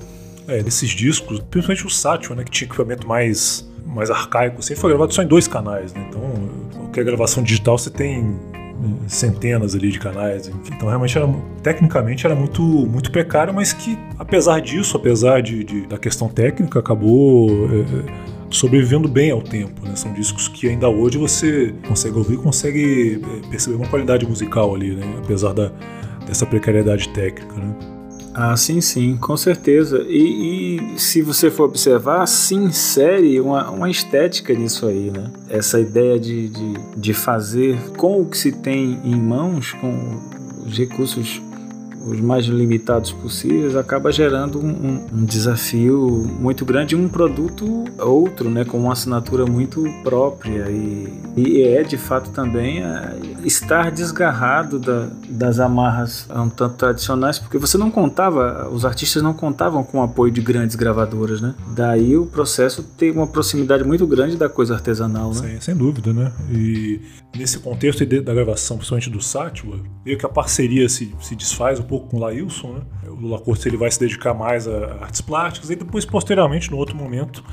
É, 0.48 0.62
desses 0.62 0.88
discos, 0.88 1.40
principalmente 1.50 1.86
o 1.86 1.90
Satchel, 1.90 2.34
né, 2.34 2.42
que 2.42 2.50
tinha 2.50 2.66
equipamento 2.66 3.06
mais 3.06 3.70
mais 3.92 4.10
arcaico, 4.10 4.58
assim, 4.60 4.74
foi 4.74 4.90
gravado 4.90 5.12
só 5.12 5.22
em 5.22 5.26
dois 5.26 5.46
canais, 5.46 5.92
né? 5.92 6.06
Então, 6.08 6.22
qualquer 6.74 7.04
gravação 7.04 7.42
digital 7.42 7.78
você 7.78 7.90
tem 7.90 8.22
né, 8.22 8.96
centenas 9.06 9.74
ali 9.74 9.90
de 9.90 9.98
canais. 9.98 10.50
Então 10.66 10.88
realmente 10.88 11.16
era, 11.16 11.28
tecnicamente 11.62 12.26
era 12.26 12.34
muito, 12.34 12.62
muito 12.62 13.10
precário, 13.10 13.54
mas 13.54 13.72
que 13.72 13.98
apesar 14.18 14.60
disso, 14.60 14.96
apesar 14.96 15.40
de, 15.40 15.64
de 15.64 15.86
da 15.86 15.98
questão 15.98 16.28
técnica, 16.28 16.80
acabou 16.80 17.48
é, 17.70 17.80
é 17.80 18.32
sobrevivendo 18.50 19.08
bem 19.08 19.30
ao 19.30 19.40
tempo. 19.40 19.86
Né? 19.86 19.96
São 19.96 20.12
discos 20.12 20.48
que 20.48 20.68
ainda 20.68 20.88
hoje 20.88 21.16
você 21.16 21.74
consegue 21.88 22.16
ouvir, 22.18 22.36
consegue 22.36 23.22
é, 23.22 23.48
perceber 23.48 23.76
uma 23.76 23.88
qualidade 23.88 24.26
musical 24.26 24.74
ali, 24.74 24.94
né? 24.94 25.06
apesar 25.22 25.52
da, 25.52 25.72
dessa 26.26 26.44
precariedade 26.44 27.08
técnica. 27.10 27.54
Né? 27.54 27.91
Ah, 28.34 28.56
sim, 28.56 28.80
sim, 28.80 29.16
com 29.18 29.36
certeza. 29.36 30.04
E, 30.08 30.80
e, 30.94 30.98
se 30.98 31.20
você 31.20 31.50
for 31.50 31.64
observar, 31.64 32.26
se 32.26 32.54
insere 32.54 33.38
uma, 33.40 33.70
uma 33.70 33.90
estética 33.90 34.54
nisso 34.54 34.86
aí, 34.86 35.10
né? 35.10 35.30
Essa 35.50 35.78
ideia 35.78 36.18
de, 36.18 36.48
de, 36.48 36.72
de 36.96 37.14
fazer 37.14 37.78
com 37.96 38.22
o 38.22 38.26
que 38.26 38.38
se 38.38 38.50
tem 38.50 38.98
em 39.04 39.14
mãos, 39.14 39.72
com 39.72 40.18
os 40.66 40.78
recursos 40.78 41.42
os 42.06 42.20
mais 42.20 42.44
limitados 42.46 43.12
possíveis, 43.12 43.76
acaba 43.76 44.10
gerando 44.12 44.58
um, 44.58 45.06
um 45.12 45.24
desafio 45.24 46.26
muito 46.38 46.64
grande, 46.64 46.96
um 46.96 47.08
produto 47.08 47.84
outro, 47.98 48.50
né, 48.50 48.64
com 48.64 48.78
uma 48.78 48.92
assinatura 48.92 49.46
muito 49.46 49.84
própria 50.02 50.70
e, 50.70 51.12
e 51.36 51.62
é 51.62 51.82
de 51.82 51.96
fato 51.96 52.30
também 52.30 52.82
é, 52.82 53.16
estar 53.44 53.90
desgarrado 53.90 54.78
da, 54.78 55.08
das 55.28 55.60
amarras 55.60 56.26
um 56.34 56.48
tanto 56.48 56.76
tradicionais, 56.76 57.38
porque 57.38 57.58
você 57.58 57.78
não 57.78 57.90
contava, 57.90 58.68
os 58.70 58.84
artistas 58.84 59.22
não 59.22 59.34
contavam 59.34 59.84
com 59.84 59.98
o 59.98 60.02
apoio 60.02 60.32
de 60.32 60.40
grandes 60.40 60.76
gravadoras, 60.76 61.40
né? 61.40 61.54
Daí 61.74 62.16
o 62.16 62.26
processo 62.26 62.82
tem 62.82 63.10
uma 63.10 63.26
proximidade 63.26 63.84
muito 63.84 64.06
grande 64.06 64.36
da 64.36 64.48
coisa 64.48 64.74
artesanal, 64.74 65.30
né? 65.30 65.34
Sem, 65.34 65.60
sem 65.60 65.76
dúvida, 65.76 66.12
né? 66.12 66.32
E 66.50 67.00
nesse 67.36 67.58
contexto 67.58 68.04
da 68.04 68.34
gravação, 68.34 68.76
principalmente 68.76 69.10
do 69.10 69.20
Sátiva, 69.20 69.76
meio 70.04 70.18
que 70.18 70.26
a 70.26 70.28
parceria 70.28 70.88
se, 70.88 71.14
se 71.20 71.34
desfaz 71.34 71.78
um 71.78 71.84
pouco 71.92 72.08
com 72.08 72.16
o 72.16 72.20
Lailson, 72.20 72.72
né? 72.72 72.80
O 73.06 73.14
Lula 73.14 73.38
Cortes 73.38 73.66
ele 73.66 73.76
vai 73.76 73.90
se 73.90 74.00
dedicar 74.00 74.32
mais 74.32 74.66
a 74.66 74.94
artes 75.02 75.20
plásticas 75.20 75.68
e 75.68 75.76
depois, 75.76 76.06
posteriormente, 76.06 76.70
no 76.70 76.78
outro 76.78 76.96
momento, 76.96 77.44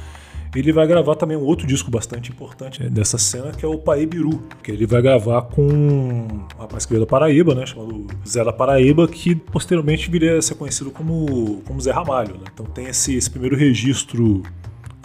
ele 0.56 0.72
vai 0.72 0.88
gravar 0.88 1.16
também 1.16 1.36
um 1.36 1.44
outro 1.44 1.68
disco 1.68 1.92
bastante 1.92 2.32
importante 2.32 2.90
dessa 2.90 3.18
cena, 3.18 3.52
que 3.52 3.66
é 3.66 3.68
o 3.68 3.78
Paebiru, 3.78 4.42
que 4.64 4.72
ele 4.72 4.86
vai 4.86 5.02
gravar 5.02 5.42
com 5.42 5.68
um 5.68 6.48
rapaz 6.58 6.86
que 6.86 6.94
veio 6.94 7.02
da 7.02 7.06
Paraíba, 7.06 7.54
né, 7.54 7.66
chamado 7.66 8.08
Zé 8.26 8.42
da 8.42 8.54
Paraíba, 8.54 9.10
que 9.10 9.36
posteriormente 9.36 10.10
viria 10.10 10.38
a 10.38 10.42
ser 10.42 10.56
conhecido 10.56 10.90
como, 10.90 11.62
como 11.66 11.82
Zé 11.82 11.92
Ramalho. 11.92 12.36
Né? 12.36 12.46
Então 12.54 12.66
tem 12.66 12.86
esse, 12.88 13.16
esse 13.16 13.30
primeiro 13.30 13.58
registro 13.58 14.42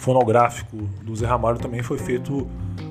fonográfico 0.05 0.77
do 1.01 1.15
Zé 1.15 1.25
Ramalho 1.25 1.57
também 1.57 1.81
foi 1.81 1.97
feito 1.97 2.47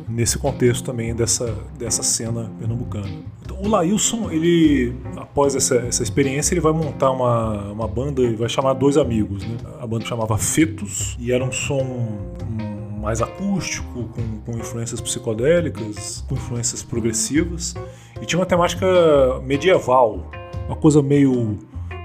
nesse 0.08 0.36
contexto 0.36 0.84
também 0.84 1.14
dessa, 1.14 1.56
dessa 1.78 2.02
cena 2.02 2.50
pernambucana. 2.58 3.08
Então, 3.40 3.56
o 3.62 3.68
Lailson, 3.68 4.30
ele, 4.32 4.96
após 5.16 5.54
essa, 5.54 5.76
essa 5.76 6.02
experiência, 6.02 6.54
ele 6.54 6.60
vai 6.60 6.72
montar 6.72 7.12
uma, 7.12 7.70
uma 7.70 7.86
banda 7.86 8.20
e 8.20 8.34
vai 8.34 8.48
chamar 8.48 8.72
dois 8.72 8.96
amigos. 8.96 9.46
Né? 9.46 9.56
A 9.80 9.86
banda 9.86 10.04
chamava 10.04 10.36
Fetus 10.36 11.16
e 11.20 11.30
era 11.30 11.44
um 11.44 11.52
som 11.52 12.18
mais 13.00 13.22
acústico, 13.22 14.08
com, 14.08 14.38
com 14.44 14.58
influências 14.58 15.00
psicodélicas, 15.00 16.24
com 16.28 16.34
influências 16.34 16.82
progressivas, 16.82 17.74
e 18.20 18.26
tinha 18.26 18.40
uma 18.40 18.46
temática 18.46 18.86
medieval, 19.44 20.30
uma 20.66 20.76
coisa 20.76 21.00
meio 21.02 21.58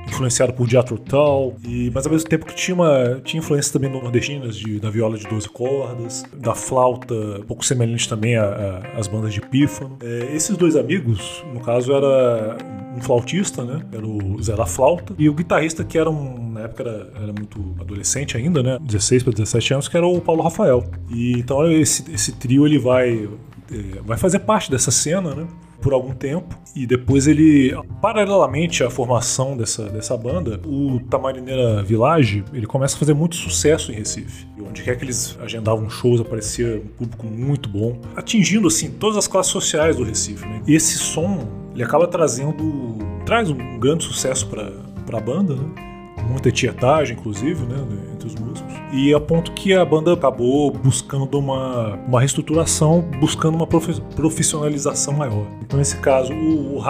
influenciado 0.10 0.54
por 0.54 0.70
Jethro 0.70 0.98
Tull, 0.98 1.56
e, 1.64 1.92
mas 1.94 2.06
ao 2.06 2.12
mesmo 2.12 2.28
tempo 2.28 2.46
que 2.46 2.56
tinha, 2.56 2.76
uma, 2.76 3.22
tinha 3.24 3.40
influências 3.40 3.72
também 3.72 3.90
nordestinas, 3.90 4.56
de, 4.56 4.80
da 4.80 4.90
viola 4.90 5.18
de 5.18 5.28
12 5.28 5.50
cordas, 5.50 6.24
da 6.34 6.54
flauta, 6.54 7.14
um 7.14 7.44
pouco 7.44 7.66
semelhante 7.66 8.08
também 8.08 8.36
às 8.38 9.08
bandas 9.08 9.34
de 9.34 9.42
pífano. 9.42 9.98
É, 10.04 10.36
esses 10.36 10.56
dois 10.58 10.76
amigos, 10.76 11.44
no 11.54 11.60
caso, 11.60 11.94
era 11.94 12.58
um 12.96 13.02
flautista, 13.02 13.64
né? 13.64 13.82
Era 13.92 14.06
o 14.06 14.42
Zé 14.42 14.56
da 14.56 14.66
Flauta, 14.66 15.14
e 15.18 15.30
o 15.30 15.34
guitarrista 15.34 15.84
que 15.84 15.98
era 15.98 16.10
um, 16.10 16.52
na 16.52 16.62
época 16.62 16.84
era, 16.84 17.12
era 17.16 17.34
muito 17.34 17.76
adolescente 17.80 18.36
ainda, 18.36 18.62
né? 18.62 18.78
16 18.82 19.24
para 19.24 19.34
17 19.34 19.74
anos, 19.74 19.88
que 19.88 19.96
era 19.96 20.06
o 20.06 20.20
Paulo 20.20 20.42
Rafael. 20.42 20.84
E 21.10 21.34
então 21.34 21.70
esse, 21.72 22.12
esse 22.12 22.34
trio 22.34 22.66
ele 22.66 22.80
vai, 22.80 23.30
é, 23.72 24.02
vai 24.06 24.18
fazer 24.18 24.40
parte 24.40 24.70
dessa 24.70 24.92
cena, 24.92 25.34
né? 25.34 25.48
Por 25.82 25.94
algum 25.94 26.14
tempo 26.14 26.58
e 26.76 26.86
depois 26.86 27.28
ele, 27.28 27.76
paralelamente 28.02 28.84
à 28.84 28.90
formação 28.90 29.58
dessa, 29.58 29.90
dessa 29.90 30.16
banda, 30.16 30.60
o 30.66 31.00
Tamarineira 31.10 31.82
Village 31.84 32.44
ele 32.54 32.66
começa 32.66 32.96
a 32.96 33.00
fazer 33.00 33.14
muito 33.14 33.36
sucesso 33.36 33.92
em 33.92 33.96
Recife. 33.96 34.48
E 34.58 34.62
onde 34.62 34.84
quer 34.84 34.98
que 34.98 35.06
eles 35.06 35.38
agendavam 35.42 35.90
shows 35.90 36.22
aparecia 36.22 36.82
um 36.84 36.88
público 36.88 37.26
muito 37.26 37.70
bom, 37.70 38.00
atingindo 38.16 38.68
assim 38.68 38.92
todas 38.92 39.18
as 39.18 39.28
classes 39.28 39.52
sociais 39.52 39.96
do 39.96 40.04
Recife. 40.04 40.46
Né? 40.46 40.62
E 40.68 40.76
esse 40.76 40.98
som 40.98 41.48
ele 41.74 41.84
acaba 41.84 42.08
trazendo 42.08 42.98
traz 43.26 43.50
um 43.50 43.80
grande 43.80 44.04
sucesso 44.04 44.48
para 44.48 45.18
a 45.18 45.22
banda, 45.22 45.56
né? 45.56 45.89
Muita 46.30 46.52
tietagem, 46.52 47.18
inclusive, 47.18 47.66
né, 47.66 47.78
entre 48.14 48.28
os 48.28 48.36
músicos. 48.36 48.74
E 48.92 49.14
a 49.14 49.20
ponto 49.20 49.52
que 49.52 49.74
a 49.74 49.84
banda 49.86 50.14
acabou 50.14 50.72
buscando 50.72 51.38
uma, 51.38 51.96
uma 52.08 52.20
reestruturação, 52.20 53.02
buscando 53.20 53.56
uma 53.56 53.68
profissionalização 53.68 55.14
maior. 55.14 55.46
Então, 55.62 55.78
nesse 55.78 55.98
caso, 55.98 56.34
o, 56.34 56.78
o 56.78 56.84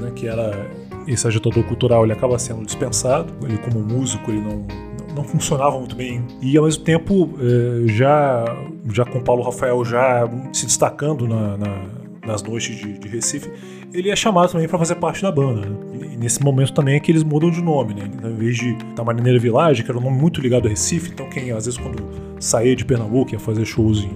né, 0.00 0.10
que 0.14 0.26
era 0.26 0.70
esse 1.06 1.26
agitador 1.26 1.62
cultural, 1.64 2.04
ele 2.04 2.12
acaba 2.12 2.38
sendo 2.38 2.64
dispensado. 2.64 3.32
Ele, 3.42 3.58
como 3.58 3.80
músico, 3.80 4.30
ele 4.30 4.40
não, 4.40 4.66
não 5.14 5.24
funcionava 5.24 5.78
muito 5.78 5.94
bem. 5.94 6.24
E 6.40 6.56
ao 6.56 6.64
mesmo 6.64 6.84
tempo, 6.84 7.30
eh, 7.40 7.88
já, 7.88 8.44
já 8.92 9.04
com 9.04 9.20
Paulo 9.20 9.42
Rafael 9.42 9.84
já 9.84 10.28
se 10.52 10.66
destacando 10.66 11.26
na, 11.26 11.56
na, 11.56 12.01
nas 12.26 12.42
noites 12.42 12.76
de, 12.76 12.98
de 12.98 13.08
Recife, 13.08 13.50
ele 13.92 14.10
é 14.10 14.16
chamado 14.16 14.52
também 14.52 14.68
para 14.68 14.78
fazer 14.78 14.94
parte 14.96 15.22
da 15.22 15.30
banda. 15.30 15.68
Né? 15.68 16.08
E 16.12 16.16
nesse 16.16 16.42
momento 16.42 16.72
também 16.72 16.94
é 16.94 17.00
que 17.00 17.10
eles 17.10 17.22
mudam 17.22 17.50
de 17.50 17.60
nome, 17.60 17.94
né? 17.94 18.08
Então, 18.12 18.30
em 18.30 18.36
vez 18.36 18.56
de 18.56 18.74
Tamarineira 18.94 19.38
Village, 19.38 19.82
que 19.82 19.90
era 19.90 19.98
um 19.98 20.02
nome 20.02 20.18
muito 20.18 20.40
ligado 20.40 20.66
a 20.66 20.70
Recife, 20.70 21.10
então 21.12 21.28
quem 21.28 21.50
às 21.50 21.64
vezes 21.66 21.78
quando 21.78 22.04
saía 22.38 22.76
de 22.76 22.84
Pernambuco 22.84 23.32
ia 23.32 23.40
fazer 23.40 23.64
shows 23.64 24.04
em, 24.04 24.14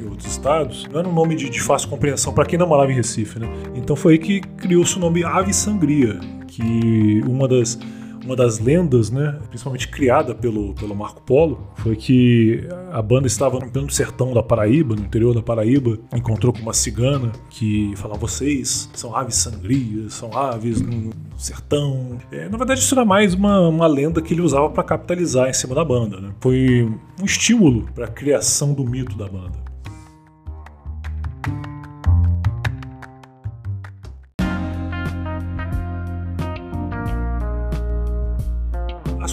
em 0.00 0.08
outros 0.08 0.30
estados, 0.30 0.88
não 0.90 1.00
era 1.00 1.08
um 1.08 1.12
nome 1.12 1.34
de, 1.34 1.50
de 1.50 1.60
fácil 1.60 1.88
compreensão 1.88 2.32
para 2.32 2.46
quem 2.46 2.58
não 2.58 2.66
morava 2.66 2.90
em 2.90 2.94
Recife, 2.94 3.38
né? 3.38 3.48
Então 3.74 3.94
foi 3.94 4.14
aí 4.14 4.18
que 4.18 4.40
criou-se 4.40 4.96
o 4.96 5.00
nome 5.00 5.22
Ave 5.22 5.52
Sangria, 5.52 6.18
que 6.46 7.22
uma 7.26 7.46
das 7.46 7.78
uma 8.24 8.36
das 8.36 8.58
lendas, 8.58 9.10
né, 9.10 9.38
principalmente 9.48 9.88
criada 9.88 10.34
pelo, 10.34 10.74
pelo 10.74 10.94
Marco 10.94 11.22
Polo, 11.22 11.66
foi 11.76 11.96
que 11.96 12.66
a 12.90 13.02
banda 13.02 13.26
estava 13.26 13.58
no 13.58 13.70
pleno 13.70 13.90
sertão 13.90 14.32
da 14.32 14.42
Paraíba, 14.42 14.94
no 14.94 15.02
interior 15.02 15.34
da 15.34 15.42
Paraíba, 15.42 15.98
encontrou 16.14 16.52
com 16.52 16.60
uma 16.60 16.72
cigana 16.72 17.32
que 17.50 17.92
falava: 17.96 18.20
vocês 18.20 18.88
são 18.94 19.14
aves 19.14 19.36
sangrias, 19.36 20.14
são 20.14 20.36
aves 20.36 20.80
no 20.80 21.10
sertão. 21.36 22.18
É, 22.30 22.48
na 22.48 22.56
verdade, 22.56 22.80
isso 22.80 22.94
era 22.94 23.04
mais 23.04 23.34
uma, 23.34 23.68
uma 23.68 23.86
lenda 23.86 24.22
que 24.22 24.34
ele 24.34 24.42
usava 24.42 24.70
para 24.70 24.84
capitalizar 24.84 25.48
em 25.48 25.52
cima 25.52 25.74
da 25.74 25.84
banda. 25.84 26.20
Né? 26.20 26.30
Foi 26.40 26.88
um 27.20 27.24
estímulo 27.24 27.88
para 27.94 28.06
a 28.06 28.08
criação 28.08 28.72
do 28.72 28.84
mito 28.84 29.16
da 29.16 29.28
banda. 29.28 29.62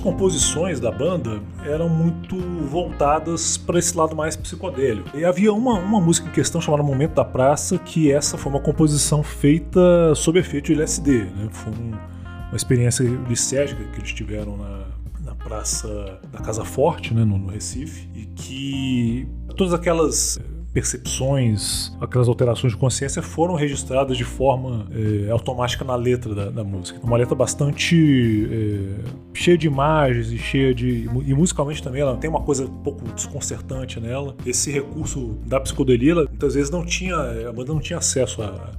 Composições 0.10 0.80
da 0.80 0.92
banda 0.92 1.40
eram 1.64 1.88
muito 1.88 2.36
voltadas 2.68 3.58
para 3.58 3.78
esse 3.78 3.96
lado 3.96 4.16
mais 4.16 4.36
psicodélico. 4.36 5.16
E 5.16 5.24
havia 5.24 5.54
uma, 5.54 5.74
uma 5.74 6.02
música 6.02 6.28
em 6.28 6.32
questão 6.32 6.60
chamada 6.60 6.82
Momento 6.82 7.14
da 7.14 7.24
Praça, 7.24 7.78
que 7.78 8.12
essa 8.12 8.36
foi 8.36 8.52
uma 8.52 8.60
composição 8.60 9.22
feita 9.22 10.16
sob 10.16 10.40
efeito 10.40 10.66
de 10.66 10.74
LSD. 10.74 11.26
Né? 11.26 11.48
Foi 11.52 11.72
um, 11.74 11.92
uma 11.92 12.56
experiência 12.56 13.04
licérgica 13.04 13.84
que 13.84 14.00
eles 14.00 14.12
tiveram 14.12 14.58
na, 14.58 14.86
na 15.20 15.36
Praça 15.36 16.20
da 16.32 16.40
Casa 16.40 16.66
Forte, 16.66 17.14
né, 17.14 17.24
no, 17.24 17.38
no 17.38 17.48
Recife, 17.48 18.10
e 18.16 18.26
que 18.26 19.28
todas 19.56 19.76
aquelas 19.76 20.40
percepções, 20.74 21.92
aquelas 22.00 22.28
alterações 22.28 22.74
de 22.74 22.80
consciência 22.80 23.22
foram 23.22 23.56
registradas 23.56 24.16
de 24.16 24.24
forma 24.24 24.86
é, 24.92 25.32
automática 25.32 25.84
na 25.84 25.96
letra 25.96 26.36
da, 26.36 26.50
da, 26.50 26.64
música. 26.64 27.00
Uma 27.04 27.18
letra 27.18 27.34
bastante 27.34 28.48
é, 28.52 29.04
cheia 29.34 29.58
de 29.58 29.66
imagens 29.66 30.32
e 30.32 30.38
cheia 30.38 30.74
de. 30.74 31.10
e 31.26 31.34
musicalmente 31.34 31.82
também 31.82 32.02
ela 32.02 32.16
tem 32.18 32.30
uma 32.30 32.42
coisa 32.42 32.66
um 32.66 32.84
pouco 32.84 33.04
desconcertante 33.14 34.00
nela. 34.00 34.36
Esse 34.46 34.72
recurso 34.72 35.40
da 35.46 35.60
psicodelia, 35.60 36.12
ela, 36.12 36.26
muitas 36.26 36.54
vezes 36.54 36.70
não 36.70 36.86
tinha. 36.86 37.16
a 37.16 37.52
banda 37.52 37.74
não 37.74 37.82
tinha 37.82 37.98
acesso 37.98 38.42
a, 38.44 38.72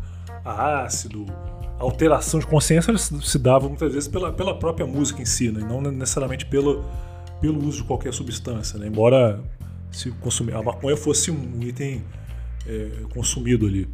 a 0.45 0.85
ácido. 0.85 1.27
A 1.79 1.83
alteração 1.83 2.39
de 2.39 2.47
consciência 2.47 2.97
se 2.97 3.39
dava 3.39 3.67
muitas 3.67 3.93
vezes 3.93 4.09
pela, 4.09 4.31
pela 4.31 4.55
própria 4.55 4.87
música 4.87 5.23
em 5.23 5.25
si, 5.25 5.51
né? 5.51 5.67
não 5.67 5.81
necessariamente 5.81 6.45
pelo, 6.45 6.85
pelo 7.41 7.59
uso 7.67 7.79
de 7.79 7.85
qualquer 7.85 8.13
substância. 8.13 8.79
Né? 8.79 8.87
Embora 8.87 9.43
se 9.91 10.11
consumir, 10.13 10.55
a 10.55 10.63
maconha 10.63 10.97
fosse 10.97 11.31
um 11.31 11.61
item 11.63 12.03
é, 12.67 12.91
consumido 13.15 13.67
ali. 13.67 13.89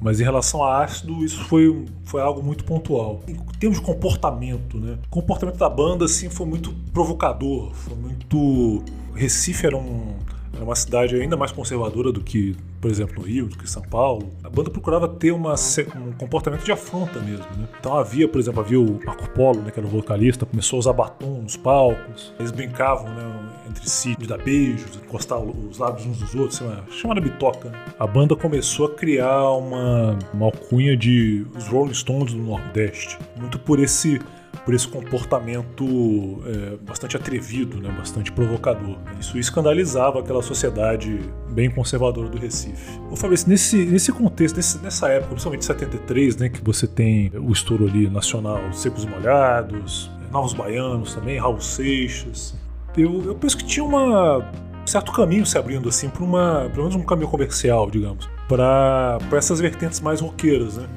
Mas 0.00 0.20
em 0.20 0.24
relação 0.24 0.62
a 0.64 0.82
ácido, 0.82 1.24
isso 1.24 1.44
foi, 1.44 1.84
foi 2.04 2.22
algo 2.22 2.42
muito 2.42 2.64
pontual. 2.64 3.22
Em 3.28 3.34
termos 3.58 3.78
de 3.78 3.84
comportamento, 3.84 4.78
né? 4.78 4.98
O 5.06 5.10
comportamento 5.10 5.58
da 5.58 5.68
banda, 5.68 6.06
assim, 6.06 6.30
foi 6.30 6.46
muito 6.46 6.72
provocador, 6.92 7.74
foi 7.74 7.94
muito... 7.96 8.82
Recife 9.14 9.66
era 9.66 9.76
um 9.76 10.16
era 10.54 10.64
uma 10.64 10.74
cidade 10.74 11.16
ainda 11.16 11.36
mais 11.36 11.52
conservadora 11.52 12.12
do 12.12 12.20
que, 12.20 12.56
por 12.80 12.90
exemplo, 12.90 13.16
no 13.20 13.26
Rio, 13.26 13.46
do 13.46 13.58
que 13.58 13.68
São 13.68 13.82
Paulo. 13.82 14.30
A 14.42 14.48
banda 14.48 14.70
procurava 14.70 15.06
ter 15.06 15.32
uma, 15.32 15.54
um 15.96 16.12
comportamento 16.12 16.64
de 16.64 16.72
afronta 16.72 17.20
mesmo, 17.20 17.44
né? 17.56 17.68
Então 17.78 17.96
havia, 17.96 18.26
por 18.26 18.40
exemplo, 18.40 18.60
havia 18.60 18.80
o 18.80 19.00
Marco 19.04 19.28
Polo, 19.30 19.60
né, 19.60 19.70
que 19.70 19.78
era 19.78 19.86
o 19.86 19.90
vocalista, 19.90 20.46
começou 20.46 20.78
a 20.78 20.80
usar 20.80 20.92
batom 20.92 21.42
nos 21.42 21.56
palcos. 21.56 22.32
Eles 22.38 22.50
brincavam, 22.50 23.12
né, 23.14 23.50
entre 23.68 23.88
si, 23.88 24.16
de 24.16 24.26
dar 24.26 24.38
beijos, 24.38 24.96
encostar 24.96 25.38
os 25.38 25.78
lábios 25.78 26.06
uns 26.06 26.18
dos 26.18 26.34
outros, 26.34 26.60
uma 26.60 26.84
chamada 26.90 27.20
bitoca. 27.20 27.70
A 27.98 28.06
banda 28.06 28.34
começou 28.34 28.86
a 28.86 28.94
criar 28.94 29.50
uma, 29.50 30.18
uma 30.32 30.46
alcunha 30.46 30.96
de 30.96 31.46
os 31.54 31.66
Rolling 31.68 31.94
Stones 31.94 32.32
do 32.32 32.40
Nordeste, 32.40 33.18
muito 33.36 33.58
por 33.58 33.78
esse 33.78 34.20
por 34.64 34.74
esse 34.74 34.86
comportamento 34.86 36.42
é, 36.46 36.76
bastante 36.76 37.16
atrevido, 37.16 37.80
né, 37.80 37.90
bastante 37.96 38.30
provocador. 38.30 38.96
Isso 39.18 39.38
escandalizava 39.38 40.20
aquela 40.20 40.42
sociedade 40.42 41.18
bem 41.50 41.70
conservadora 41.70 42.28
do 42.28 42.38
Recife. 42.38 43.00
Ô 43.10 43.16
Fabrício, 43.16 43.48
nesse, 43.48 43.84
nesse 43.84 44.12
contexto, 44.12 44.56
nesse, 44.56 44.78
nessa 44.78 45.08
época, 45.08 45.30
principalmente 45.30 45.64
73, 45.64 46.36
né, 46.36 46.48
que 46.48 46.62
você 46.62 46.86
tem 46.86 47.32
o 47.34 47.50
estouro 47.52 47.86
ali 47.86 48.08
nacional, 48.08 48.60
Secos 48.72 49.04
Molhados, 49.04 50.10
Novos 50.30 50.52
Baianos 50.52 51.14
também, 51.14 51.38
Raul 51.38 51.60
Seixas, 51.60 52.54
eu, 52.96 53.24
eu 53.24 53.34
penso 53.34 53.56
que 53.56 53.64
tinha 53.64 53.84
uma 53.84 54.44
certo 54.84 55.12
caminho 55.12 55.46
se 55.46 55.56
abrindo 55.56 55.88
assim 55.88 56.08
para 56.08 56.24
uma, 56.24 56.68
pelo 56.70 56.82
menos 56.82 56.96
um 56.96 57.02
caminho 57.02 57.28
comercial, 57.28 57.90
digamos, 57.90 58.28
para 58.48 59.18
essas 59.32 59.60
vertentes 59.60 60.00
mais 60.00 60.20
roqueiras, 60.20 60.76
né? 60.76 60.88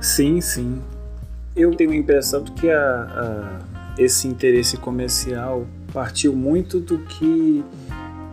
Sim, 0.00 0.40
sim. 0.40 0.82
Eu 1.54 1.74
tenho 1.74 1.90
a 1.90 1.96
impressão 1.96 2.42
de 2.42 2.52
que 2.52 2.70
a, 2.70 2.80
a, 2.80 4.02
esse 4.02 4.26
interesse 4.26 4.76
comercial 4.76 5.66
partiu 5.92 6.34
muito 6.34 6.80
do 6.80 6.98
que 6.98 7.64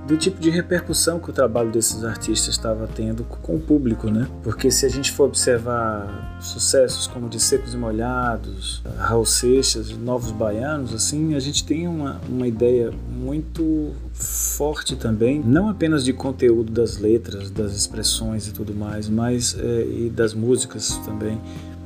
do 0.09 0.17
tipo 0.17 0.41
de 0.41 0.49
repercussão 0.49 1.19
que 1.19 1.29
o 1.29 1.33
trabalho 1.33 1.69
desses 1.69 2.03
artistas 2.03 2.55
estava 2.55 2.87
tendo 2.87 3.23
com 3.23 3.57
o 3.57 3.59
público, 3.59 4.09
né? 4.09 4.27
Porque 4.41 4.71
se 4.71 4.83
a 4.83 4.89
gente 4.89 5.11
for 5.11 5.25
observar 5.25 6.35
sucessos 6.41 7.05
como 7.05 7.29
de 7.29 7.39
Secos 7.39 7.75
e 7.75 7.77
Molhados, 7.77 8.81
Raul 8.97 9.23
Seixas, 9.23 9.91
Novos 9.91 10.31
Baianos, 10.31 10.95
assim, 10.95 11.35
a 11.35 11.39
gente 11.39 11.63
tem 11.63 11.87
uma, 11.87 12.19
uma 12.27 12.47
ideia 12.47 12.91
muito 13.07 13.93
forte 14.11 14.95
também, 14.95 15.43
não 15.45 15.69
apenas 15.69 16.03
de 16.03 16.11
conteúdo 16.11 16.71
das 16.71 16.97
letras, 16.97 17.51
das 17.51 17.75
expressões 17.75 18.47
e 18.47 18.51
tudo 18.51 18.73
mais, 18.73 19.07
mas 19.07 19.55
é, 19.59 19.85
e 19.85 20.09
das 20.09 20.33
músicas 20.33 20.97
também, 21.05 21.39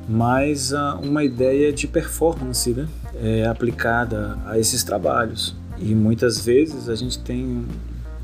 mas 0.08 0.72
uh, 0.72 1.00
uma 1.02 1.24
ideia 1.24 1.72
de 1.72 1.88
performance, 1.88 2.70
né? 2.72 2.88
É, 3.16 3.46
aplicada 3.46 4.38
a 4.46 4.58
esses 4.58 4.84
trabalhos. 4.84 5.56
E 5.78 5.94
muitas 5.94 6.44
vezes 6.44 6.90
a 6.90 6.96
gente 6.96 7.20
tem 7.20 7.66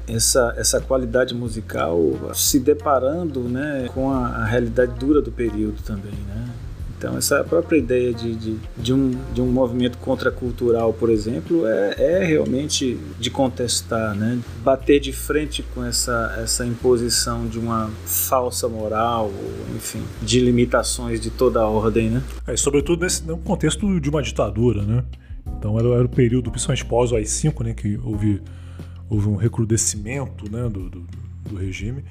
essa, 0.08 0.54
essa 0.58 0.82
qualidade 0.82 1.34
musical 1.34 2.00
se 2.34 2.60
deparando 2.60 3.42
né, 3.42 3.88
com 3.94 4.12
a, 4.12 4.28
a 4.28 4.46
realidade 4.46 4.94
dura 5.00 5.22
do 5.22 5.32
período 5.32 5.82
também. 5.84 6.12
Né? 6.12 6.50
Então, 7.00 7.18
essa 7.18 7.42
própria 7.46 7.78
ideia 7.78 8.14
de, 8.14 8.36
de, 8.36 8.58
de, 8.76 8.94
um, 8.94 9.12
de 9.34 9.42
um 9.42 9.48
movimento 9.48 9.98
contracultural, 10.00 10.92
por 10.92 11.10
exemplo, 11.10 11.66
é, 11.66 11.96
é 11.98 12.26
realmente 12.26 13.00
de 13.18 13.32
contestar, 13.32 14.14
né? 14.14 14.38
bater 14.62 15.00
de 15.00 15.14
frente 15.14 15.64
com 15.74 15.82
essa, 15.82 16.38
essa 16.44 16.66
imposição 16.66 17.48
de 17.48 17.58
uma 17.58 17.90
falsa 18.06 18.68
moral, 18.68 19.32
enfim, 19.74 20.04
de 20.22 20.42
limitações 20.42 21.22
de 21.22 21.30
toda 21.30 21.62
a 21.62 21.68
ordem. 21.70 22.10
Né? 22.10 22.22
É, 22.46 22.58
sobretudo 22.58 23.04
nesse 23.04 23.24
no 23.24 23.38
contexto 23.38 23.98
de 23.98 24.10
uma 24.10 24.22
ditadura. 24.22 24.82
Né? 24.82 25.02
Então, 25.58 25.80
era, 25.80 25.88
era 25.88 26.06
o 26.06 26.10
período, 26.10 26.52
principalmente 26.52 26.84
pós 26.84 27.14
o 27.14 27.16
AI-5, 27.16 27.64
né, 27.64 27.74
que 27.74 27.98
houve 28.04 28.42
houve 29.10 29.28
um 29.28 29.36
recrudescimento 29.36 30.52
né, 30.52 30.70
do, 30.70 30.88
do, 30.88 31.08
do 31.50 31.56
regime, 31.56 32.04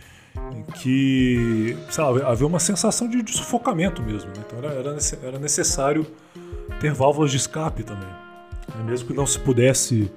que 0.74 1.76
lá, 1.96 2.30
havia 2.30 2.46
uma 2.46 2.58
sensação 2.58 3.08
de, 3.08 3.22
de 3.22 3.32
sufocamento 3.32 4.02
mesmo. 4.02 4.30
Né? 4.30 4.44
Então 4.46 4.58
era, 4.58 4.68
era, 4.68 4.96
era, 5.22 5.38
necessário 5.38 6.06
ter 6.80 6.92
válvulas 6.92 7.30
de 7.30 7.36
escape 7.36 7.82
também. 7.82 8.08
Né? 8.08 8.84
Mesmo 8.84 9.08
que 9.08 9.14
não 9.14 9.26
se 9.26 9.38
pudesse 9.38 10.10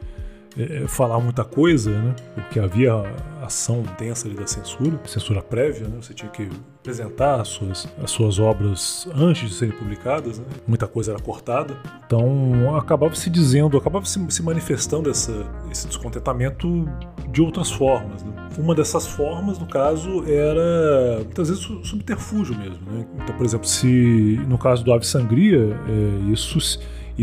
é, 0.58 0.88
falar 0.88 1.20
muita 1.20 1.43
coisa, 1.43 1.89
né? 1.91 2.15
porque 2.36 2.60
havia 2.60 2.93
ação 3.41 3.81
intensa 3.81 4.29
da 4.29 4.46
censura, 4.46 5.00
censura 5.05 5.41
prévia, 5.41 5.88
né? 5.88 5.98
você 6.01 6.13
tinha 6.13 6.29
que 6.29 6.50
apresentar 6.79 7.39
as 7.39 7.48
suas, 7.48 7.88
as 8.03 8.12
suas 8.12 8.39
obras 8.39 9.08
antes 9.15 9.50
de 9.50 9.55
serem 9.55 9.75
publicadas, 9.75 10.39
né? 10.39 10.46
muita 10.67 10.88
coisa 10.88 11.12
era 11.12 11.22
cortada, 11.22 11.75
então 12.05 12.75
acabava 12.75 13.15
se 13.15 13.29
dizendo, 13.29 13.77
acabava 13.77 14.05
se, 14.05 14.20
se 14.29 14.43
manifestando 14.43 15.10
essa, 15.10 15.46
esse 15.72 15.88
descontentamento 15.88 16.88
de 17.29 17.41
outras 17.41 17.72
formas. 17.72 18.24
Né? 18.24 18.31
Uma 18.58 18.75
dessas 18.75 19.08
formas, 19.08 19.58
no 19.58 19.65
caso, 19.65 20.24
era 20.27 21.20
muitas 21.24 21.50
vezes 21.50 21.63
subterfúgio 21.88 22.58
mesmo. 22.58 22.79
Né? 22.91 23.05
Então, 23.24 23.36
por 23.36 23.46
exemplo, 23.46 23.67
se 23.67 24.39
no 24.48 24.58
caso 24.58 24.84
do 24.84 24.91
Ave 24.91 25.05
Sangria, 25.05 25.79
é, 25.88 26.31
isso 26.31 26.60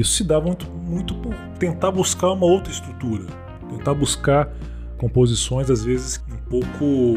isso 0.00 0.12
se 0.12 0.24
dá 0.24 0.40
muito, 0.40 0.66
muito 0.70 1.14
por 1.14 1.34
tentar 1.58 1.90
buscar 1.90 2.32
uma 2.32 2.46
outra 2.46 2.72
estrutura, 2.72 3.24
tentar 3.68 3.94
buscar 3.94 4.52
composições 4.96 5.70
às 5.70 5.84
vezes 5.84 6.22
um 6.30 6.50
pouco 6.50 7.16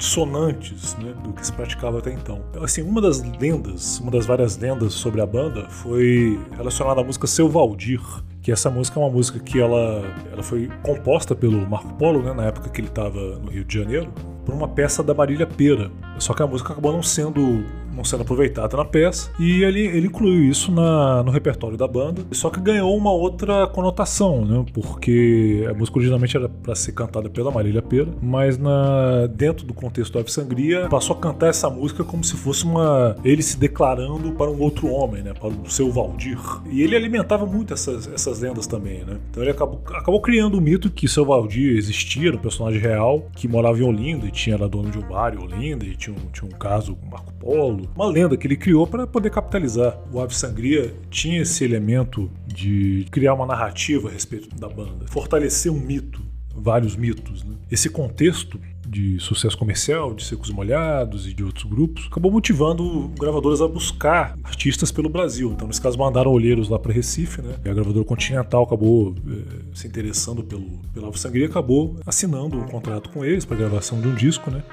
dissonantes 0.00 0.96
né, 0.96 1.12
do 1.22 1.32
que 1.32 1.46
se 1.46 1.52
praticava 1.52 1.98
até 1.98 2.10
então. 2.10 2.42
então. 2.50 2.64
Assim, 2.64 2.82
uma 2.82 3.02
das 3.02 3.22
lendas, 3.38 4.00
uma 4.00 4.10
das 4.10 4.24
várias 4.24 4.56
lendas 4.56 4.94
sobre 4.94 5.20
a 5.20 5.26
banda 5.26 5.68
foi 5.68 6.40
relacionada 6.56 7.02
à 7.02 7.04
música 7.04 7.26
Seu 7.26 7.48
Valdir, 7.50 8.00
que 8.40 8.50
essa 8.50 8.70
música 8.70 8.98
é 8.98 9.02
uma 9.02 9.10
música 9.10 9.38
que 9.38 9.60
ela, 9.60 10.02
ela 10.32 10.42
foi 10.42 10.70
composta 10.82 11.34
pelo 11.34 11.68
Marco 11.68 11.92
Polo, 11.94 12.22
né, 12.22 12.32
na 12.32 12.46
época 12.46 12.70
que 12.70 12.80
ele 12.80 12.88
estava 12.88 13.38
no 13.38 13.50
Rio 13.50 13.64
de 13.64 13.78
Janeiro, 13.78 14.10
por 14.44 14.54
uma 14.54 14.66
peça 14.66 15.02
da 15.02 15.12
Marília 15.12 15.46
Pera. 15.46 15.90
Só 16.18 16.32
que 16.32 16.42
a 16.42 16.46
música 16.46 16.72
acabou 16.72 16.92
não 16.92 17.02
sendo 17.02 17.62
sendo 18.04 18.22
aproveitada 18.22 18.76
na 18.76 18.84
peça, 18.84 19.30
e 19.38 19.62
ele, 19.62 19.80
ele 19.80 20.06
incluiu 20.06 20.44
isso 20.44 20.70
na, 20.70 21.22
no 21.22 21.30
repertório 21.30 21.76
da 21.76 21.88
banda, 21.88 22.22
só 22.32 22.50
que 22.50 22.60
ganhou 22.60 22.96
uma 22.96 23.12
outra 23.12 23.66
conotação, 23.66 24.44
né? 24.44 24.64
Porque 24.72 25.66
a 25.68 25.74
música 25.74 25.98
originalmente 25.98 26.36
era 26.36 26.48
para 26.48 26.74
ser 26.74 26.92
cantada 26.92 27.28
pela 27.28 27.50
Marília 27.50 27.82
Pera, 27.82 28.08
mas 28.22 28.56
na, 28.56 29.26
dentro 29.26 29.66
do 29.66 29.74
contexto 29.74 30.12
do 30.12 30.18
Ave 30.20 30.30
Sangria, 30.30 30.88
passou 30.88 31.16
a 31.16 31.18
cantar 31.18 31.48
essa 31.48 31.68
música 31.68 32.04
como 32.04 32.22
se 32.22 32.36
fosse 32.36 32.64
uma 32.64 33.16
ele 33.24 33.42
se 33.42 33.58
declarando 33.58 34.32
para 34.32 34.50
um 34.50 34.60
outro 34.60 34.88
homem, 34.88 35.22
né? 35.22 35.32
Para 35.32 35.48
o 35.48 35.68
seu 35.68 35.90
Valdir. 35.90 36.38
E 36.70 36.82
ele 36.82 36.94
alimentava 36.94 37.44
muito 37.46 37.74
essas, 37.74 38.06
essas 38.12 38.40
lendas 38.40 38.66
também, 38.66 39.04
né? 39.04 39.18
Então 39.30 39.42
ele 39.42 39.50
acabou, 39.50 39.82
acabou 39.86 40.20
criando 40.20 40.54
o 40.54 40.58
um 40.58 40.60
mito 40.60 40.90
que 40.90 41.08
seu 41.08 41.24
Valdir 41.24 41.76
existia, 41.76 42.32
um 42.32 42.38
personagem 42.38 42.80
real, 42.80 43.26
que 43.34 43.48
morava 43.48 43.78
em 43.78 43.82
Olinda 43.82 44.26
e 44.26 44.30
tinha 44.30 44.56
era 44.60 44.68
dono 44.68 44.90
de 44.90 44.98
um 44.98 45.02
bar 45.02 45.34
em 45.34 45.38
Olinda 45.38 45.84
e 45.84 45.96
tinha 45.96 46.14
um, 46.14 46.30
tinha 46.32 46.46
um 46.46 46.58
caso 46.58 46.94
com 46.94 47.06
Marco 47.06 47.32
Polo 47.34 47.88
uma 47.94 48.06
lenda 48.06 48.36
que 48.36 48.46
ele 48.46 48.56
criou 48.56 48.86
para 48.86 49.06
poder 49.06 49.30
capitalizar. 49.30 49.98
O 50.12 50.20
Ave 50.20 50.34
Sangria 50.34 50.94
tinha 51.10 51.42
esse 51.42 51.64
elemento 51.64 52.30
de 52.46 53.06
criar 53.10 53.34
uma 53.34 53.46
narrativa 53.46 54.08
a 54.08 54.12
respeito 54.12 54.54
da 54.56 54.68
banda, 54.68 55.06
fortalecer 55.06 55.72
um 55.72 55.78
mito, 55.78 56.22
vários 56.54 56.96
mitos. 56.96 57.44
Né? 57.44 57.54
Esse 57.70 57.88
contexto 57.88 58.60
de 58.90 59.20
sucesso 59.20 59.56
comercial, 59.56 60.12
de 60.12 60.24
Secos 60.24 60.50
Molhados 60.50 61.26
e 61.28 61.32
de 61.32 61.44
outros 61.44 61.64
grupos, 61.64 62.08
acabou 62.10 62.30
motivando 62.30 63.08
gravadoras 63.18 63.62
a 63.62 63.68
buscar 63.68 64.36
artistas 64.42 64.90
pelo 64.90 65.08
Brasil. 65.08 65.52
Então, 65.52 65.68
nesse 65.68 65.80
caso, 65.80 65.96
mandaram 65.96 66.32
olheiros 66.32 66.68
lá 66.68 66.78
para 66.78 66.92
Recife, 66.92 67.40
né? 67.40 67.54
E 67.64 67.68
a 67.68 67.74
gravadora 67.74 68.04
Continental 68.04 68.64
acabou 68.64 69.14
eh, 69.28 69.62
se 69.74 69.86
interessando 69.86 70.42
pelo, 70.42 70.66
pela 70.92 71.06
Ave 71.06 71.20
Sangria 71.20 71.46
acabou 71.46 71.96
assinando 72.04 72.58
um 72.58 72.66
contrato 72.66 73.10
com 73.10 73.24
eles 73.24 73.44
para 73.44 73.56
gravação 73.56 74.00
de 74.00 74.08
um 74.08 74.14
disco, 74.14 74.50
né? 74.50 74.64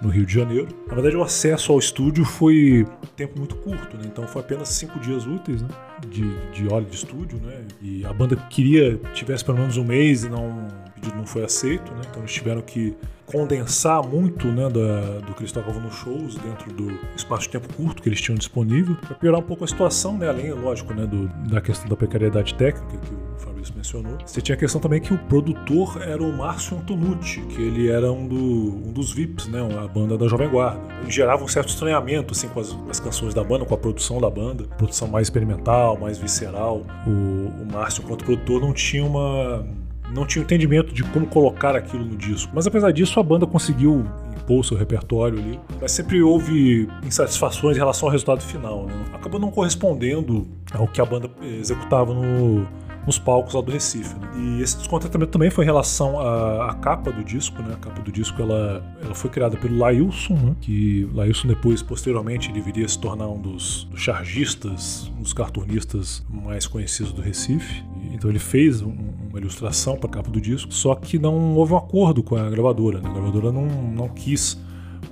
No 0.00 0.08
Rio 0.08 0.26
de 0.26 0.34
Janeiro. 0.34 0.68
Na 0.86 0.94
verdade, 0.94 1.16
o 1.16 1.22
acesso 1.22 1.72
ao 1.72 1.78
estúdio 1.78 2.24
foi 2.24 2.86
tempo 3.16 3.38
muito 3.38 3.56
curto, 3.56 3.96
né? 3.96 4.04
então 4.06 4.26
foi 4.26 4.42
apenas 4.42 4.68
cinco 4.68 4.98
dias 5.00 5.26
úteis 5.26 5.62
né? 5.62 5.68
de, 6.08 6.28
de 6.50 6.72
hora 6.72 6.84
de 6.84 6.94
estúdio. 6.94 7.40
Né? 7.42 7.64
E 7.80 8.04
a 8.04 8.12
banda 8.12 8.36
queria 8.36 8.98
que 8.98 9.12
tivesse 9.12 9.44
pelo 9.44 9.58
menos 9.58 9.76
um 9.76 9.84
mês 9.84 10.24
e 10.24 10.28
não, 10.28 10.48
o 10.48 10.90
pedido 10.94 11.16
não 11.16 11.26
foi 11.26 11.44
aceito, 11.44 11.92
né? 11.92 12.02
então 12.10 12.22
eles 12.22 12.32
tiveram 12.32 12.60
que 12.60 12.96
condensar 13.26 14.06
muito 14.06 14.46
né, 14.46 14.68
da, 14.68 15.18
do 15.18 15.52
tocavam 15.52 15.82
nos 15.82 15.94
shows 15.94 16.36
dentro 16.36 16.72
do 16.72 16.96
espaço 17.16 17.42
de 17.42 17.50
tempo 17.50 17.72
curto 17.74 18.00
que 18.00 18.08
eles 18.08 18.20
tinham 18.20 18.38
disponível, 18.38 18.94
para 18.94 19.16
piorar 19.16 19.40
um 19.40 19.42
pouco 19.42 19.64
a 19.64 19.66
situação, 19.66 20.16
né, 20.16 20.28
além, 20.28 20.52
lógico, 20.52 20.94
né, 20.94 21.06
do, 21.06 21.28
da 21.48 21.60
questão 21.60 21.88
da 21.88 21.96
precariedade 21.96 22.54
técnica 22.54 22.96
que 22.98 23.12
o 23.12 23.18
Fabrício 23.38 23.74
mencionou. 23.76 24.18
Você 24.24 24.40
tinha 24.40 24.54
a 24.54 24.58
questão 24.58 24.80
também 24.80 25.00
que 25.00 25.12
o 25.12 25.18
produtor 25.18 26.02
era 26.02 26.22
o 26.22 26.32
Márcio 26.36 26.76
Antonucci, 26.76 27.40
que 27.42 27.60
ele 27.60 27.88
era 27.90 28.10
um, 28.10 28.26
do, 28.26 28.36
um 28.36 28.92
dos 28.92 29.12
VIPs, 29.12 29.48
né, 29.48 29.60
a 29.82 29.88
banda 29.88 30.16
da 30.16 30.28
Jovem 30.28 30.48
Guarda. 30.48 30.80
Ele 31.02 31.10
gerava 31.10 31.44
um 31.44 31.48
certo 31.48 31.68
estranhamento 31.68 32.32
assim, 32.32 32.48
com 32.48 32.60
as, 32.60 32.76
as, 32.88 33.00
canções 33.00 33.34
da 33.34 33.44
banda, 33.44 33.64
com 33.64 33.74
a 33.74 33.78
produção 33.78 34.20
da 34.20 34.30
banda, 34.30 34.64
produção 34.76 35.08
mais 35.08 35.26
experimental, 35.26 35.98
mais 35.98 36.18
visceral. 36.18 36.82
O, 37.06 37.10
o 37.10 37.66
Márcio, 37.72 38.02
enquanto 38.02 38.24
produtor, 38.24 38.60
não 38.60 38.72
tinha 38.72 39.04
uma 39.04 39.64
não 40.12 40.24
tinha 40.24 40.42
entendimento 40.42 40.94
de 40.94 41.02
como 41.02 41.26
colocar 41.26 41.74
aquilo 41.74 42.04
no 42.04 42.16
disco. 42.16 42.52
Mas 42.54 42.66
apesar 42.66 42.92
disso, 42.92 43.18
a 43.18 43.22
banda 43.22 43.46
conseguiu 43.46 44.04
impor 44.36 44.64
seu 44.64 44.76
repertório 44.76 45.38
ali. 45.38 45.60
Mas 45.80 45.92
sempre 45.92 46.22
houve 46.22 46.88
insatisfações 47.04 47.76
em 47.76 47.80
relação 47.80 48.08
ao 48.08 48.12
resultado 48.12 48.40
final. 48.40 48.86
Né? 48.86 48.94
Acabou 49.12 49.40
não 49.40 49.50
correspondendo 49.50 50.46
ao 50.72 50.86
que 50.86 51.00
a 51.00 51.04
banda 51.04 51.28
executava 51.42 52.14
no, 52.14 52.66
nos 53.06 53.18
palcos 53.18 53.54
lá 53.54 53.60
do 53.60 53.70
Recife. 53.70 54.14
Né? 54.18 54.28
E 54.36 54.62
esse 54.62 54.76
descontentamento 54.76 55.30
também 55.30 55.50
foi 55.50 55.64
em 55.64 55.66
relação 55.66 56.18
à, 56.18 56.70
à, 56.70 56.74
capa 56.74 57.12
do 57.12 57.22
disco, 57.22 57.62
né? 57.62 57.74
A 57.74 57.76
capa 57.76 58.02
do 58.02 58.10
disco 58.10 58.42
ela, 58.42 58.84
ela 59.02 59.14
foi 59.14 59.30
criada 59.30 59.56
pelo 59.56 59.78
Lailson, 59.78 60.34
né? 60.34 60.56
que 60.60 61.08
Lailson 61.14 61.48
depois, 61.48 61.82
posteriormente, 61.82 62.50
ele 62.50 62.60
viria 62.60 62.84
a 62.84 62.88
se 62.88 62.98
tornar 62.98 63.28
um 63.28 63.40
dos, 63.40 63.84
dos 63.84 64.00
chargistas, 64.00 65.10
um 65.16 65.22
dos 65.22 65.32
cartunistas 65.32 66.24
mais 66.28 66.66
conhecidos 66.66 67.12
do 67.12 67.22
Recife. 67.22 67.84
Então 68.12 68.28
ele 68.28 68.38
fez 68.38 68.82
um, 68.82 68.94
uma 69.28 69.38
ilustração 69.38 69.96
para 69.96 70.08
a 70.08 70.12
capa 70.12 70.30
do 70.30 70.40
disco, 70.40 70.72
só 70.72 70.94
que 70.94 71.18
não 71.18 71.54
houve 71.54 71.74
um 71.74 71.76
acordo 71.76 72.22
com 72.22 72.36
a 72.36 72.50
gravadora. 72.50 73.00
Né? 73.00 73.08
A 73.08 73.12
gravadora 73.12 73.52
não, 73.52 73.66
não 73.66 74.08
quis 74.08 74.58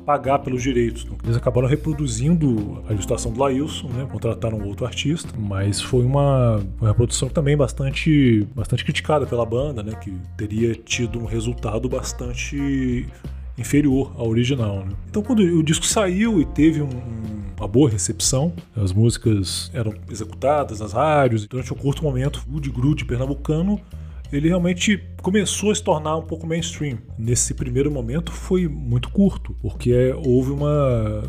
pagar 0.04 0.38
pelos 0.40 0.62
direitos. 0.62 1.04
Então, 1.04 1.16
eles 1.24 1.36
acabaram 1.36 1.66
reproduzindo 1.66 2.82
a 2.88 2.92
ilustração 2.92 3.32
do 3.32 3.40
Lailson, 3.40 3.88
né? 3.88 4.06
contrataram 4.10 4.60
outro 4.66 4.86
artista, 4.86 5.32
mas 5.38 5.80
foi 5.80 6.04
uma, 6.04 6.62
uma 6.80 6.88
reprodução 6.88 7.28
também 7.28 7.56
bastante, 7.56 8.46
bastante 8.54 8.84
criticada 8.84 9.26
pela 9.26 9.44
banda, 9.44 9.82
né? 9.82 9.94
que 9.94 10.12
teria 10.36 10.74
tido 10.74 11.18
um 11.18 11.24
resultado 11.24 11.88
bastante 11.88 13.06
inferior 13.56 14.12
ao 14.16 14.28
original. 14.28 14.84
Né? 14.84 14.92
Então, 15.08 15.22
quando 15.22 15.40
o 15.40 15.62
disco 15.62 15.86
saiu 15.86 16.40
e 16.40 16.44
teve 16.44 16.82
um, 16.82 16.90
uma 17.56 17.68
boa 17.68 17.88
recepção, 17.88 18.52
as 18.76 18.92
músicas 18.92 19.70
eram 19.72 19.94
executadas 20.10 20.80
nas 20.80 20.92
rádios, 20.92 21.46
durante 21.46 21.72
um 21.72 21.76
curto 21.76 22.02
momento, 22.02 22.44
o 22.52 22.60
de 22.60 22.70
grude 22.70 23.04
pernambucano 23.04 23.80
ele 24.36 24.48
realmente 24.48 25.00
começou 25.22 25.70
a 25.70 25.74
se 25.74 25.82
tornar 25.82 26.16
um 26.16 26.22
pouco 26.22 26.46
mainstream. 26.46 26.98
Nesse 27.18 27.54
primeiro 27.54 27.90
momento 27.90 28.32
foi 28.32 28.66
muito 28.68 29.08
curto, 29.10 29.54
porque 29.62 30.12
houve 30.24 30.50
uma 30.50 31.22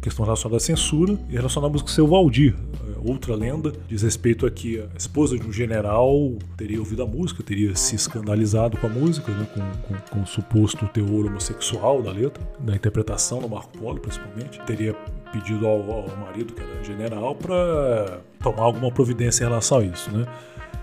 questão 0.00 0.24
relacionada 0.24 0.56
à 0.56 0.60
censura 0.60 1.18
e 1.28 1.32
relacionada 1.32 1.68
à 1.68 1.72
música 1.72 1.90
Seu 1.90 2.06
Valdir. 2.06 2.54
É, 2.54 3.10
outra 3.10 3.34
lenda 3.34 3.72
diz 3.88 4.02
respeito 4.02 4.46
a 4.46 4.50
que 4.50 4.78
a 4.78 4.96
esposa 4.96 5.38
de 5.38 5.46
um 5.46 5.52
general 5.52 6.36
teria 6.56 6.78
ouvido 6.78 7.02
a 7.02 7.06
música, 7.06 7.42
teria 7.42 7.74
se 7.74 7.96
escandalizado 7.96 8.76
com 8.76 8.86
a 8.86 8.90
música, 8.90 9.32
né, 9.32 9.46
com, 9.54 9.94
com, 9.94 10.00
com, 10.10 10.22
o 10.22 10.26
suposto 10.26 10.86
teor 10.88 11.26
homossexual 11.26 12.02
da 12.02 12.12
letra, 12.12 12.42
da 12.58 12.74
interpretação 12.74 13.40
do 13.40 13.48
Marco 13.48 13.76
Polo 13.78 14.00
principalmente. 14.00 14.60
Teria 14.66 14.94
pedido 15.32 15.66
ao, 15.66 15.90
ao 15.90 16.16
marido, 16.16 16.52
que 16.52 16.60
era 16.60 16.84
general, 16.84 17.34
para 17.34 18.20
tomar 18.42 18.62
alguma 18.62 18.90
providência 18.90 19.44
em 19.44 19.48
relação 19.48 19.78
a 19.78 19.84
isso. 19.84 20.10
Né? 20.10 20.26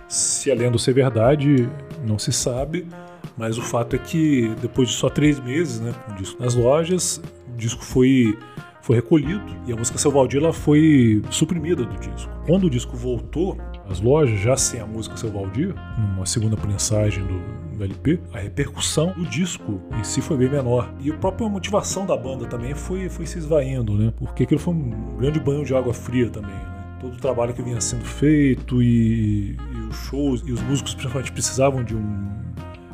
Se 0.08 0.50
a 0.50 0.56
lenda 0.56 0.78
ser 0.78 0.94
verdade, 0.94 1.70
não 2.06 2.18
se 2.18 2.32
sabe, 2.32 2.88
mas 3.38 3.58
o 3.58 3.62
fato 3.62 3.96
é 3.96 4.00
que 4.00 4.50
depois 4.62 4.90
de 4.90 4.96
só 4.96 5.10
três 5.10 5.40
meses, 5.40 5.80
né, 5.80 5.94
com 6.06 6.14
o 6.14 6.16
disco 6.16 6.42
nas 6.42 6.56
lojas, 6.56 7.22
o 7.54 7.58
disco 7.58 7.84
foi 7.84 8.38
foi 8.88 8.96
recolhido 8.96 9.44
e 9.68 9.74
a 9.74 9.76
música 9.76 9.98
Seu 9.98 10.10
Valdir 10.10 10.42
ela 10.42 10.54
foi 10.54 11.22
suprimida 11.30 11.84
do 11.84 12.00
disco. 12.00 12.32
Quando 12.46 12.68
o 12.68 12.70
disco 12.70 12.96
voltou 12.96 13.58
às 13.90 14.00
lojas, 14.00 14.40
já 14.40 14.56
sem 14.56 14.80
a 14.80 14.86
música 14.86 15.18
Seu 15.18 15.30
Valdir, 15.30 15.76
numa 15.98 16.26
segunda 16.26 16.56
prensagem 16.56 17.22
do, 17.26 17.76
do 17.76 17.84
LP, 17.84 18.18
a 18.32 18.40
repercussão 18.40 19.12
do 19.12 19.26
disco 19.26 19.82
em 20.00 20.04
si 20.06 20.22
foi 20.22 20.38
bem 20.38 20.50
menor. 20.50 20.90
E 21.02 21.12
a 21.12 21.16
própria 21.16 21.50
motivação 21.50 22.06
da 22.06 22.16
banda 22.16 22.46
também 22.46 22.74
foi, 22.74 23.10
foi 23.10 23.26
se 23.26 23.40
esvaindo, 23.40 23.94
né? 23.94 24.14
Porque 24.16 24.44
aquilo 24.44 24.60
foi 24.62 24.74
um 24.74 25.18
grande 25.18 25.42
banho 25.42 25.66
de 25.66 25.76
água 25.76 25.94
fria 25.94 26.30
também, 26.30 26.56
né? 26.56 26.77
Todo 27.08 27.18
o 27.18 27.22
trabalho 27.22 27.54
que 27.54 27.62
vinha 27.62 27.80
sendo 27.80 28.06
feito 28.06 28.82
e, 28.82 29.56
e, 29.56 29.80
os 29.90 29.96
shows 29.96 30.44
e 30.46 30.52
os 30.52 30.62
músicos 30.62 30.94
principalmente 30.94 31.32
precisavam 31.32 31.84
de 31.84 31.96
um, 31.96 32.30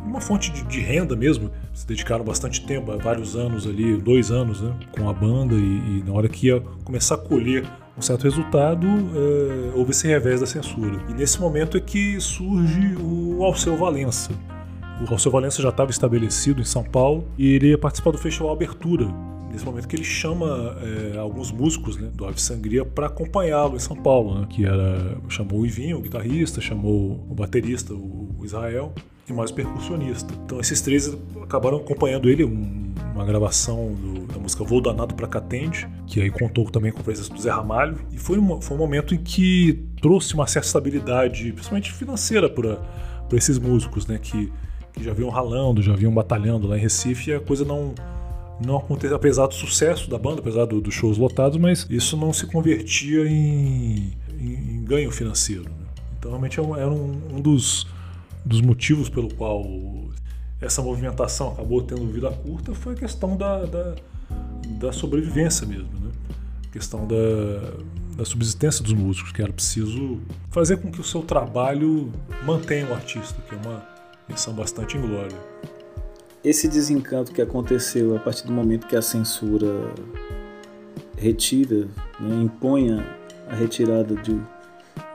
uma 0.05 0.21
fonte 0.21 0.51
de, 0.51 0.63
de, 0.63 0.79
renda 0.79 1.15
mesmo. 1.15 1.51
Se 1.73 1.87
dedicaram 1.87 2.23
bastante 2.23 2.65
tempo, 2.65 2.95
vários 2.97 3.35
anos 3.35 3.65
ali, 3.65 3.97
dois 3.97 4.31
anos, 4.31 4.61
né, 4.61 4.73
com 4.91 5.09
a 5.09 5.13
banda 5.13 5.55
e, 5.55 5.57
e 5.57 6.03
na 6.05 6.13
hora 6.13 6.29
que 6.29 6.47
ia 6.47 6.61
começar 6.83 7.15
a 7.15 7.17
colher 7.17 7.65
um 7.97 8.01
certo 8.01 8.23
resultado, 8.23 8.87
é, 8.87 9.77
houve 9.77 9.91
esse 9.91 10.07
revés 10.07 10.39
da 10.39 10.47
censura. 10.47 10.99
E 11.09 11.13
nesse 11.13 11.39
momento 11.39 11.77
é 11.77 11.79
que 11.79 12.19
surge 12.19 12.95
o 12.99 13.43
Alceu 13.43 13.77
Valença. 13.77 14.31
O 15.01 15.11
Alceu 15.11 15.31
Valença 15.31 15.61
já 15.61 15.69
estava 15.69 15.91
estabelecido 15.91 16.61
em 16.61 16.65
São 16.65 16.83
Paulo 16.83 17.25
e 17.37 17.47
iria 17.47 17.77
participar 17.77 18.11
do 18.11 18.17
festival 18.17 18.51
Abertura, 18.51 19.07
nesse 19.53 19.63
momento 19.63 19.87
que 19.87 19.95
ele 19.95 20.03
chama 20.03 20.75
é, 20.81 21.17
alguns 21.17 21.51
músicos 21.51 21.95
né, 21.95 22.09
do 22.11 22.25
Ave 22.25 22.41
Sangria 22.41 22.83
para 22.83 23.05
acompanhá-lo 23.05 23.75
em 23.75 23.79
São 23.79 23.95
Paulo, 23.95 24.39
né, 24.39 24.47
que 24.49 24.65
era 24.65 25.15
chamou 25.29 25.59
o 25.59 25.65
Ivinho, 25.65 25.99
o 25.99 26.01
guitarrista, 26.01 26.59
chamou 26.59 27.23
o 27.29 27.35
baterista, 27.35 27.93
o 27.93 28.41
Israel 28.43 28.91
e 29.29 29.31
mais 29.31 29.51
o 29.51 29.53
percussionista. 29.53 30.33
Então 30.43 30.59
esses 30.59 30.81
três 30.81 31.15
acabaram 31.41 31.77
acompanhando 31.77 32.29
ele 32.29 32.43
um, 32.43 32.93
uma 33.13 33.23
gravação 33.23 33.93
do, 33.93 34.25
da 34.25 34.39
música 34.39 34.63
Voo 34.63 34.81
Danado 34.81 35.13
para 35.13 35.27
Catende, 35.27 35.87
que 36.07 36.19
aí 36.19 36.31
contou 36.31 36.65
também 36.71 36.91
com 36.91 37.01
a 37.01 37.03
presença 37.03 37.31
do 37.31 37.39
Zé 37.39 37.51
Ramalho 37.51 37.99
e 38.11 38.17
foi, 38.17 38.39
uma, 38.39 38.59
foi 38.59 38.75
um 38.75 38.79
momento 38.79 39.13
em 39.13 39.19
que 39.19 39.85
trouxe 40.01 40.33
uma 40.33 40.47
certa 40.47 40.67
estabilidade, 40.67 41.51
principalmente 41.53 41.93
financeira 41.93 42.49
para 42.49 42.79
esses 43.33 43.59
músicos, 43.59 44.07
né, 44.07 44.17
que, 44.17 44.51
que 44.93 45.03
já 45.03 45.13
vinham 45.13 45.29
ralando, 45.29 45.79
já 45.79 45.95
vinham 45.95 46.11
batalhando 46.11 46.67
lá 46.67 46.75
em 46.75 46.81
Recife 46.81 47.29
e 47.29 47.35
a 47.35 47.39
coisa 47.39 47.63
não 47.63 47.93
não 48.59 48.77
aconteceu, 48.77 49.15
apesar 49.15 49.47
do 49.47 49.53
sucesso 49.53 50.09
da 50.09 50.17
banda, 50.17 50.39
apesar 50.39 50.65
dos 50.65 50.81
do 50.81 50.91
shows 50.91 51.17
lotados, 51.17 51.57
mas 51.57 51.85
isso 51.89 52.15
não 52.15 52.31
se 52.31 52.45
convertia 52.45 53.25
em, 53.27 54.13
em, 54.39 54.75
em 54.75 54.83
ganho 54.83 55.11
financeiro. 55.11 55.63
Né? 55.63 55.85
Então, 56.17 56.31
realmente, 56.31 56.59
era 56.59 56.81
é 56.81 56.87
um, 56.87 57.35
um 57.35 57.41
dos, 57.41 57.87
dos 58.45 58.61
motivos 58.61 59.09
pelo 59.09 59.33
qual 59.33 59.63
essa 60.61 60.81
movimentação 60.81 61.51
acabou 61.51 61.81
tendo 61.81 62.07
vida 62.07 62.31
curta 62.31 62.73
foi 62.73 62.93
a 62.93 62.95
questão 62.95 63.35
da, 63.35 63.65
da, 63.65 63.95
da 64.79 64.91
sobrevivência 64.93 65.67
mesmo, 65.67 65.89
né? 65.99 66.11
A 66.67 66.71
questão 66.71 67.05
da, 67.05 67.15
da 68.15 68.23
subsistência 68.23 68.81
dos 68.81 68.93
músicos, 68.93 69.33
que 69.33 69.41
era 69.41 69.51
preciso 69.51 70.21
fazer 70.49 70.77
com 70.77 70.89
que 70.89 71.01
o 71.01 71.03
seu 71.03 71.21
trabalho 71.21 72.11
mantenha 72.45 72.87
o 72.87 72.93
artista, 72.93 73.35
que 73.41 73.53
é 73.53 73.57
uma 73.57 73.83
missão 74.29 74.53
bastante 74.53 74.97
inglória 74.97 75.37
esse 76.43 76.67
desencanto 76.67 77.31
que 77.31 77.41
aconteceu 77.41 78.15
a 78.15 78.19
partir 78.19 78.45
do 78.45 78.51
momento 78.51 78.85
que 78.87 78.95
a 78.95 79.01
censura 79.01 79.91
retira, 81.17 81.87
né, 82.19 82.43
impõe 82.43 82.99
a 83.49 83.55
retirada 83.55 84.13
de, 84.15 84.39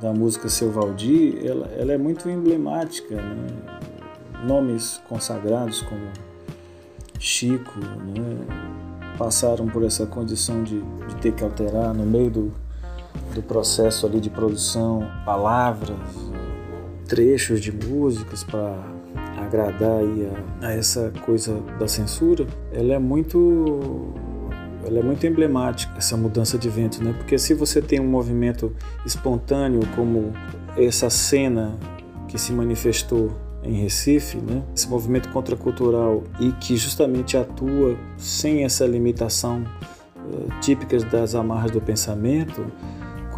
da 0.01 0.13
música 0.13 0.49
Seu 0.49 0.71
Valdir, 0.71 1.45
ela, 1.45 1.67
ela 1.77 1.93
é 1.93 1.99
muito 1.99 2.31
emblemática. 2.31 3.17
Né? 3.17 3.47
Nomes 4.45 5.01
consagrados 5.09 5.83
como 5.83 6.09
Chico 7.19 7.79
né, 7.79 9.17
passaram 9.19 9.67
por 9.67 9.83
essa 9.83 10.07
condição 10.07 10.63
de, 10.63 10.81
de 10.81 11.17
ter 11.17 11.33
que 11.33 11.45
alterar 11.45 11.93
no 11.93 12.07
meio 12.07 12.31
do, 12.31 12.53
do 13.35 13.43
processo 13.43 14.07
ali 14.07 14.21
de 14.21 14.31
produção 14.31 15.07
palavras, 15.25 15.99
trechos 17.09 17.61
de 17.61 17.73
músicas 17.73 18.45
para 18.45 18.79
agradar 19.39 20.01
a, 20.61 20.67
a 20.67 20.73
essa 20.73 21.11
coisa 21.25 21.61
da 21.79 21.89
censura, 21.89 22.47
ela 22.73 22.93
é 22.93 22.99
muito 22.99 24.13
ela 24.87 25.01
é 25.01 25.03
muito 25.03 25.27
emblemática 25.27 25.93
essa 25.99 26.17
mudança 26.17 26.57
de 26.57 26.69
vento, 26.69 27.03
né? 27.03 27.13
Porque 27.13 27.37
se 27.39 27.53
você 27.53 27.83
tem 27.83 28.01
um 28.01 28.09
movimento 28.09 28.75
espontâneo 29.05 29.81
como 29.97 30.33
essa 30.77 31.11
cena 31.11 31.77
que 32.29 32.39
se 32.39 32.53
manifestou 32.53 33.33
em 33.63 33.83
Recife, 33.83 34.39
né? 34.39 34.63
Esse 34.75 34.89
movimento 34.89 35.29
contracultural 35.31 36.23
e 36.41 36.53
que 36.53 36.77
justamente 36.77 37.37
atua 37.37 37.97
sem 38.17 38.65
essa 38.65 38.87
limitação 38.87 39.65
uh, 40.17 40.61
típicas 40.61 41.03
das 41.05 41.35
amarras 41.35 41.71
do 41.71 41.81
pensamento, 41.81 42.65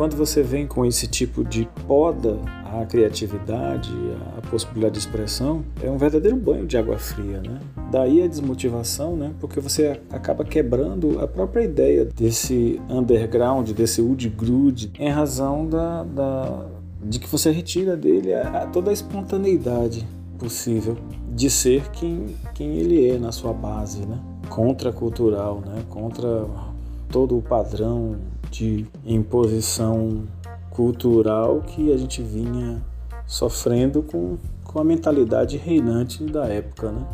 quando 0.01 0.17
você 0.17 0.43
vem 0.43 0.67
com 0.67 0.87
esse 0.87 1.07
tipo 1.07 1.45
de 1.45 1.69
poda 1.87 2.39
à 2.65 2.87
criatividade, 2.87 3.93
à 4.35 4.41
possibilidade 4.49 4.95
de 4.95 5.01
expressão, 5.01 5.63
é 5.83 5.91
um 5.91 5.99
verdadeiro 5.99 6.39
banho 6.39 6.67
de 6.67 6.79
água 6.79 6.97
fria, 6.97 7.43
né? 7.43 7.61
Daí 7.91 8.23
a 8.23 8.27
desmotivação, 8.27 9.15
né? 9.15 9.35
Porque 9.39 9.61
você 9.61 10.01
acaba 10.11 10.43
quebrando 10.43 11.21
a 11.21 11.29
própria 11.29 11.65
ideia 11.65 12.07
desse 12.07 12.81
underground, 12.89 13.73
desse 13.73 14.01
wood 14.01 14.91
em 14.99 15.11
razão 15.11 15.67
da, 15.67 16.03
da, 16.05 16.67
de 17.05 17.19
que 17.19 17.29
você 17.29 17.51
retira 17.51 17.95
dele 17.95 18.33
a, 18.33 18.63
a 18.63 18.67
toda 18.69 18.89
a 18.89 18.95
espontaneidade 18.95 20.09
possível 20.39 20.97
de 21.31 21.51
ser 21.51 21.91
quem, 21.91 22.35
quem 22.55 22.79
ele 22.79 23.07
é 23.07 23.19
na 23.19 23.33
sua 23.33 23.53
base, 23.53 24.07
né? 24.07 24.19
Contracultural, 24.49 25.61
né? 25.61 25.83
Contra 25.91 26.47
todo 27.11 27.37
o 27.37 27.43
padrão 27.43 28.17
de 28.51 28.87
imposição 29.05 30.25
cultural 30.71 31.61
que 31.63 31.93
a 31.93 31.97
gente 31.97 32.23
vinha 32.23 32.83
sofrendo 33.27 34.03
com, 34.03 34.39
com 34.65 34.81
a 34.81 34.85
mentalidade 34.85 35.57
reinante 35.57 36.25
da 36.25 36.47
época, 36.47 36.91
né? 36.91 37.07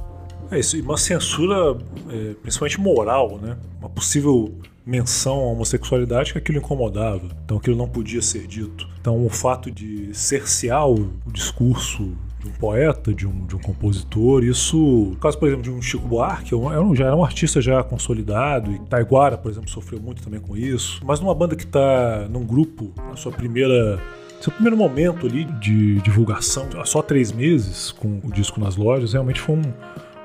É 0.51 0.61
isso, 0.61 0.77
e 0.77 0.81
uma 0.81 0.97
censura, 0.97 1.77
é, 2.09 2.35
principalmente 2.35 2.81
moral, 2.81 3.39
né? 3.43 3.57
Uma 3.81 3.91
possível 3.91 4.53
menção 4.85 5.41
à 5.41 5.47
homossexualidade 5.47 6.33
que 6.33 6.39
aquilo 6.39 6.59
incomodava, 6.59 7.29
então 7.45 7.57
aquilo 7.57 7.77
não 7.77 7.89
podia 7.89 8.23
ser 8.23 8.47
dito. 8.47 8.89
Então 9.01 9.27
o 9.27 9.29
fato 9.29 9.71
de 9.71 10.15
cercear 10.15 10.89
o, 10.89 11.11
o 11.27 11.33
discurso 11.33 12.17
de 12.47 12.51
um 12.51 12.59
poeta, 12.59 13.13
de 13.13 13.27
um, 13.27 13.47
de 13.47 13.57
um 13.57 13.59
compositor. 13.59 14.45
Isso, 14.45 14.77
no 14.77 15.17
caso, 15.17 15.39
por 15.39 15.49
exemplo, 15.49 15.65
de 15.65 15.71
um 15.71 15.83
Chico 15.83 16.07
Buarque, 16.07 16.55
é 16.55 16.57
um, 16.57 16.95
já 16.95 17.07
era 17.07 17.17
um 17.17 17.25
artista 17.25 17.61
já 17.61 17.83
consolidado, 17.83 18.73
e 18.73 18.79
Taiguara, 18.81 19.37
por 19.37 19.51
exemplo, 19.51 19.69
sofreu 19.69 20.01
muito 20.01 20.23
também 20.23 20.41
com 20.41 20.57
isso. 20.57 21.01
Mas 21.05 21.21
numa 21.21 21.35
banda 21.35 21.57
que 21.57 21.65
está 21.65 22.27
num 22.31 22.45
grupo, 22.45 22.93
na 22.97 23.17
sua 23.17 23.33
primeira 23.33 24.01
seu 24.41 24.53
primeiro 24.53 24.77
momento 24.77 25.27
ali 25.27 25.45
de 25.45 26.01
divulgação, 26.03 26.69
só 26.85 27.03
três 27.03 27.33
meses 27.33 27.91
com 27.91 28.21
o 28.23 28.31
disco 28.31 28.61
nas 28.61 28.77
lojas, 28.77 29.13
realmente 29.13 29.41
foi 29.41 29.57
um, 29.57 29.63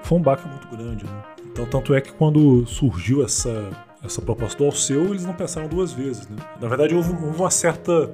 foi 0.03 0.17
um 0.17 0.21
baque 0.21 0.47
muito 0.47 0.67
grande. 0.67 1.05
Né? 1.05 1.23
Então, 1.51 1.65
tanto 1.65 1.93
é 1.93 2.01
que 2.01 2.12
quando 2.12 2.65
surgiu 2.67 3.23
essa, 3.23 3.69
essa 4.03 4.21
proposta 4.21 4.57
do 4.57 4.65
Alceu, 4.65 5.05
eles 5.05 5.25
não 5.25 5.34
pensaram 5.34 5.67
duas 5.67 5.91
vezes. 5.93 6.27
Né? 6.27 6.36
Na 6.60 6.67
verdade, 6.67 6.93
houve, 6.93 7.12
houve 7.12 7.39
uma 7.39 7.49
certa 7.49 8.12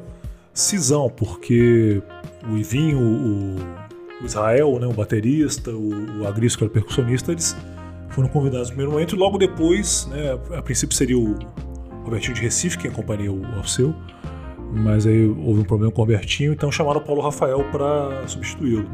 cisão, 0.53 1.09
porque 1.09 2.01
o 2.49 2.57
Ivinho, 2.57 2.99
o, 2.99 3.55
o 4.21 4.25
Israel, 4.25 4.79
né, 4.79 4.87
o 4.87 4.93
baterista, 4.93 5.71
o, 5.71 6.21
o 6.21 6.27
Agrisco, 6.27 6.59
que 6.59 6.63
era 6.63 6.71
o 6.71 6.73
percussionista, 6.73 7.31
eles 7.31 7.55
foram 8.09 8.27
convidados 8.27 8.69
no 8.69 8.75
primeiro 8.75 8.91
momento 8.91 9.15
e 9.15 9.19
logo 9.19 9.37
depois, 9.37 10.07
né, 10.07 10.37
a 10.57 10.61
princípio 10.61 10.95
seria 10.95 11.17
o 11.17 11.37
Robertinho 12.03 12.33
de 12.33 12.41
Recife 12.41 12.77
quem 12.77 12.89
acompanharia 12.89 13.31
o 13.31 13.45
Alceu, 13.57 13.93
mas 14.73 15.05
aí 15.05 15.27
houve 15.27 15.61
um 15.61 15.63
problema 15.63 15.91
com 15.91 16.01
o 16.01 16.05
Robertinho, 16.05 16.51
então 16.53 16.71
chamaram 16.71 16.99
o 16.99 17.03
Paulo 17.03 17.21
Rafael 17.21 17.63
para 17.71 18.27
substituí-lo. 18.27 18.89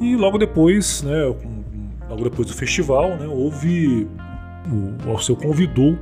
E 0.00 0.16
logo 0.16 0.38
depois, 0.38 1.02
né, 1.02 1.24
logo 2.08 2.24
depois 2.24 2.48
do 2.48 2.54
festival, 2.54 3.10
né, 3.16 3.26
houve 3.26 4.08
o 5.06 5.10
Alceu 5.10 5.36
convidou 5.36 5.96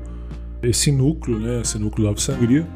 esse 0.63 0.91
núcleo, 0.91 1.39
né, 1.39 1.61
esse 1.61 1.79
núcleo 1.79 2.09
Ave 2.09 2.21
Sangria, 2.21 2.67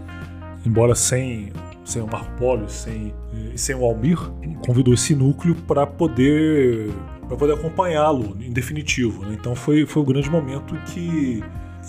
embora 0.64 0.94
sem 0.94 1.50
sem 1.88 2.02
o 2.02 2.06
Marco 2.06 2.68
sem 2.68 3.14
sem 3.56 3.74
o 3.74 3.84
Almir, 3.84 4.18
convidou 4.64 4.94
esse 4.94 5.14
núcleo 5.14 5.54
para 5.66 5.86
poder 5.86 6.90
para 7.26 7.36
poder 7.36 7.54
acompanhá-lo 7.54 8.36
em 8.40 8.52
definitivo. 8.52 9.24
Né? 9.24 9.36
Então 9.38 9.54
foi 9.54 9.86
foi 9.86 10.02
o 10.02 10.04
grande 10.04 10.30
momento 10.30 10.74
que 10.86 11.42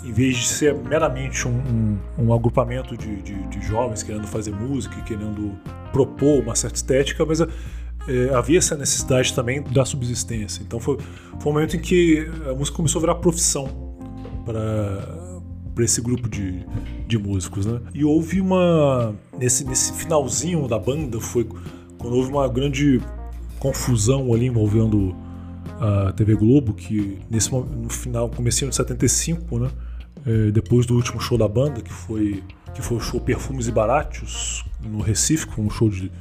em 0.04 0.14
vez 0.14 0.38
de 0.38 0.48
ser 0.48 0.74
meramente 0.76 1.48
um, 1.48 1.52
um, 1.52 2.26
um 2.26 2.34
agrupamento 2.34 2.96
de, 2.96 3.22
de, 3.22 3.48
de, 3.48 3.62
jovens 3.62 4.02
querendo 4.02 4.28
fazer 4.28 4.52
música, 4.52 4.96
querendo 5.02 5.60
propor 5.92 6.42
uma 6.42 6.56
certa 6.56 6.78
estética, 6.78 7.26
mas 7.26 7.42
é, 7.42 7.48
havia 8.34 8.60
essa 8.60 8.78
necessidade 8.78 9.34
também 9.34 9.62
da 9.62 9.84
subsistência. 9.84 10.62
Então 10.64 10.80
foi, 10.80 10.98
foi 11.40 11.52
um 11.52 11.54
momento 11.54 11.76
em 11.76 11.80
que 11.80 12.26
a 12.50 12.54
música 12.54 12.78
começou 12.78 13.00
a 13.00 13.02
virar 13.02 13.16
profissão 13.16 13.68
para 14.46 15.29
esse 15.82 16.02
grupo 16.02 16.30
de, 16.30 16.66
de 17.08 17.18
músicos, 17.18 17.66
né? 17.66 17.80
E 17.94 18.04
houve 18.04 18.42
uma 18.42 19.16
nesse 19.38 19.66
nesse 19.66 19.94
finalzinho 19.94 20.68
da 20.68 20.80
banda 20.80 21.20
foi 21.20 21.48
quando 21.98 22.16
houve 22.16 22.30
uma 22.30 22.48
grande 22.48 23.02
confusão 23.60 24.34
ali 24.34 24.48
envolvendo 24.48 25.16
a 25.80 26.12
TV 26.14 26.36
Globo 26.36 26.74
que 26.74 27.20
nesse 27.30 27.52
no 27.52 27.90
final 27.90 28.30
comecinho 28.30 28.70
de 28.70 28.76
75, 28.76 29.60
né? 29.60 29.70
É, 30.26 30.52
depois 30.52 30.86
do 30.86 30.96
último 30.96 31.20
show 31.20 31.38
da 31.38 31.48
banda 31.48 31.82
que 31.82 31.92
foi 31.92 32.44
que 32.74 32.82
foi 32.82 32.98
o 32.98 33.00
show 33.00 33.20
Perfumes 33.20 33.68
e 33.68 33.72
Baratos 33.72 34.64
no 34.84 35.02
Recife, 35.02 35.48
com 35.48 35.64
um 35.64 35.70
show 35.70 35.90
de, 35.90 36.12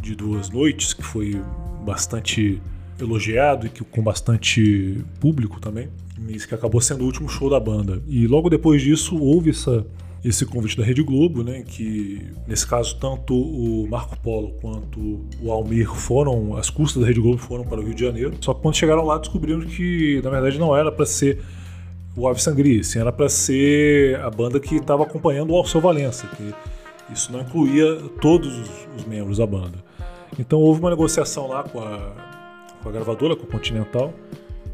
de 0.00 0.14
duas 0.14 0.50
noites 0.50 0.92
que 0.92 1.02
foi 1.02 1.40
bastante 1.84 2.60
elogiado 3.02 3.66
e 3.66 3.70
que, 3.70 3.84
com 3.84 4.02
bastante 4.02 5.02
público 5.20 5.60
também 5.60 5.88
que 6.46 6.54
acabou 6.54 6.80
sendo 6.80 7.02
o 7.02 7.06
último 7.06 7.28
show 7.28 7.50
da 7.50 7.58
banda. 7.58 8.02
E 8.06 8.26
logo 8.26 8.48
depois 8.48 8.82
disso 8.82 9.18
houve 9.18 9.50
essa, 9.50 9.84
esse 10.24 10.46
convite 10.46 10.76
da 10.76 10.84
Rede 10.84 11.02
Globo, 11.02 11.42
né, 11.42 11.62
que 11.62 12.26
nesse 12.46 12.66
caso 12.66 12.96
tanto 12.96 13.34
o 13.34 13.88
Marco 13.88 14.16
Polo 14.20 14.52
quanto 14.60 15.24
o 15.40 15.50
Almir 15.50 15.88
foram, 15.88 16.56
as 16.56 16.70
custas 16.70 17.02
da 17.02 17.08
Rede 17.08 17.20
Globo 17.20 17.38
foram 17.38 17.64
para 17.64 17.80
o 17.80 17.84
Rio 17.84 17.94
de 17.94 18.04
Janeiro. 18.04 18.34
Só 18.40 18.54
que 18.54 18.62
quando 18.62 18.76
chegaram 18.76 19.04
lá 19.04 19.18
descobriram 19.18 19.60
que 19.62 20.20
na 20.22 20.30
verdade 20.30 20.58
não 20.58 20.76
era 20.76 20.92
para 20.92 21.06
ser 21.06 21.40
o 22.16 22.28
Ave 22.28 22.42
Sangria, 22.42 22.82
sim, 22.84 22.98
era 22.98 23.10
para 23.10 23.28
ser 23.28 24.20
a 24.20 24.30
banda 24.30 24.60
que 24.60 24.76
estava 24.76 25.02
acompanhando 25.02 25.50
o 25.52 25.56
Alceu 25.56 25.80
Valença, 25.80 26.26
que 26.36 26.54
isso 27.12 27.32
não 27.32 27.40
incluía 27.40 27.96
todos 28.20 28.70
os 28.96 29.04
membros 29.06 29.38
da 29.38 29.46
banda. 29.46 29.82
Então 30.38 30.60
houve 30.60 30.80
uma 30.80 30.90
negociação 30.90 31.48
lá 31.48 31.62
com 31.62 31.80
a, 31.80 32.31
com 32.82 32.88
a 32.88 32.92
gravadora, 32.92 33.36
com 33.36 33.44
a 33.44 33.46
Continental, 33.46 34.12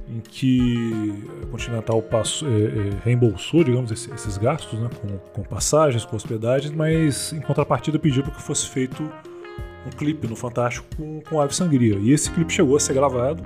em 0.09 0.21
que 0.21 1.15
a 1.43 1.47
Continental 1.47 2.01
passou, 2.03 2.49
é, 2.49 2.53
é, 2.53 2.91
reembolsou, 3.05 3.63
digamos, 3.63 3.91
esses, 3.91 4.39
gastos, 4.39 4.79
né, 4.79 4.89
com, 5.01 5.19
com, 5.33 5.43
passagens, 5.43 6.05
com 6.05 6.17
hospedagens, 6.17 6.75
mas 6.75 7.33
em 7.33 7.41
contrapartida 7.41 7.99
pediu 7.99 8.23
para 8.23 8.33
que 8.33 8.43
fosse 8.43 8.69
feito 8.69 9.03
um 9.03 9.91
clipe 9.91 10.27
no 10.27 10.35
Fantástico 10.35 10.87
com, 10.97 11.21
com 11.21 11.41
Ave 11.41 11.55
Sangria. 11.55 11.97
E 11.97 12.13
esse 12.13 12.31
clipe 12.31 12.53
chegou 12.53 12.77
a 12.77 12.81
ser 12.81 12.95
gravado, 12.95 13.43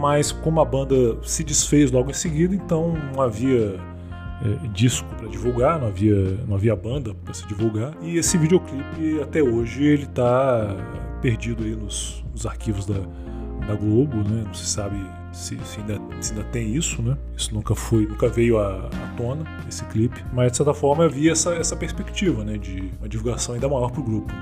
mas 0.00 0.30
como 0.30 0.60
a 0.60 0.64
banda 0.64 1.18
se 1.22 1.42
desfez 1.42 1.90
logo 1.90 2.10
em 2.10 2.14
seguida, 2.14 2.54
então 2.54 2.94
não 3.12 3.22
havia 3.22 3.78
disco 4.72 5.08
para 5.16 5.28
divulgar, 5.28 5.78
não 5.78 5.88
havia, 5.88 6.38
não 6.46 6.56
havia 6.56 6.74
banda 6.74 7.14
para 7.14 7.34
se 7.34 7.46
divulgar. 7.46 7.94
E 8.02 8.16
esse 8.16 8.36
videoclipe 8.36 9.20
até 9.22 9.42
hoje 9.42 9.84
ele 9.84 10.04
está 10.04 10.76
perdido 11.20 11.62
aí 11.62 11.76
nos, 11.76 12.24
nos 12.32 12.46
arquivos 12.46 12.86
da, 12.86 12.96
da 13.66 13.74
Globo, 13.74 14.16
né? 14.16 14.44
Não 14.46 14.54
se 14.54 14.66
sabe 14.66 14.96
se, 15.32 15.58
se, 15.64 15.80
ainda, 15.80 16.00
se, 16.20 16.32
ainda, 16.32 16.44
tem 16.44 16.74
isso, 16.74 17.02
né? 17.02 17.16
Isso 17.36 17.54
nunca 17.54 17.74
foi, 17.74 18.06
nunca 18.06 18.28
veio 18.28 18.58
à, 18.58 18.86
à, 18.86 19.14
tona, 19.16 19.44
esse 19.68 19.84
clipe. 19.86 20.22
Mas 20.32 20.52
de 20.52 20.58
certa 20.58 20.74
forma 20.74 21.04
havia 21.04 21.32
essa, 21.32 21.54
essa 21.54 21.76
perspectiva, 21.76 22.44
né? 22.44 22.58
De 22.58 22.92
uma 22.98 23.08
divulgação 23.08 23.54
ainda 23.54 23.68
maior 23.68 23.90
para 23.90 24.00
o 24.00 24.04
grupo. 24.04 24.32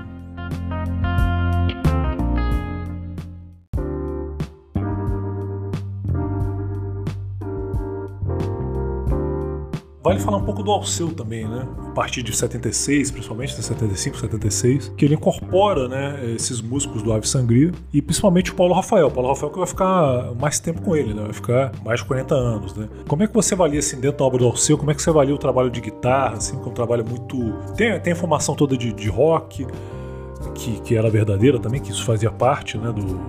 Vale 10.03 10.19
falar 10.19 10.37
um 10.37 10.43
pouco 10.43 10.63
do 10.63 10.71
Alceu 10.71 11.13
também, 11.13 11.47
né? 11.47 11.67
A 11.87 11.91
partir 11.91 12.23
de 12.23 12.35
76, 12.35 13.11
principalmente 13.11 13.55
de 13.55 13.61
75, 13.61 14.17
76, 14.17 14.93
que 14.97 15.05
ele 15.05 15.13
incorpora, 15.13 15.87
né, 15.87 16.19
esses 16.35 16.59
músicos 16.59 17.03
do 17.03 17.13
Ave 17.13 17.27
Sangria 17.27 17.71
e 17.93 18.01
principalmente 18.01 18.51
o 18.51 18.55
Paulo 18.55 18.73
Rafael. 18.73 19.07
O 19.07 19.11
Paulo 19.11 19.29
Rafael 19.29 19.51
que 19.51 19.59
vai 19.59 19.67
ficar 19.67 20.33
mais 20.39 20.59
tempo 20.59 20.81
com 20.81 20.95
ele, 20.95 21.13
né? 21.13 21.21
Vai 21.23 21.33
ficar 21.33 21.71
mais 21.85 21.99
de 21.99 22.05
40 22.07 22.33
anos, 22.33 22.75
né? 22.75 22.89
Como 23.07 23.21
é 23.21 23.27
que 23.27 23.33
você 23.33 23.53
avalia 23.53 23.79
assim 23.79 23.99
dentro 23.99 24.17
da 24.17 24.25
obra 24.25 24.39
do 24.39 24.45
Alceu? 24.45 24.75
Como 24.77 24.89
é 24.89 24.95
que 24.95 25.01
você 25.01 25.09
avalia 25.11 25.35
o 25.35 25.37
trabalho 25.37 25.69
de 25.69 25.79
guitarra, 25.79 26.37
assim, 26.37 26.57
que 26.57 26.67
é 26.67 26.71
um 26.71 26.73
trabalho 26.73 27.05
muito 27.07 27.53
tem, 27.75 27.99
tem 27.99 28.13
a 28.13 28.15
formação 28.15 28.55
toda 28.55 28.75
de, 28.75 28.91
de 28.91 29.07
rock 29.07 29.67
que, 30.55 30.79
que 30.81 30.95
era 30.95 31.09
verdadeira 31.09 31.59
também, 31.59 31.79
que 31.79 31.91
isso 31.91 32.03
fazia 32.03 32.31
parte, 32.31 32.77
né, 32.77 32.91
do 32.91 33.19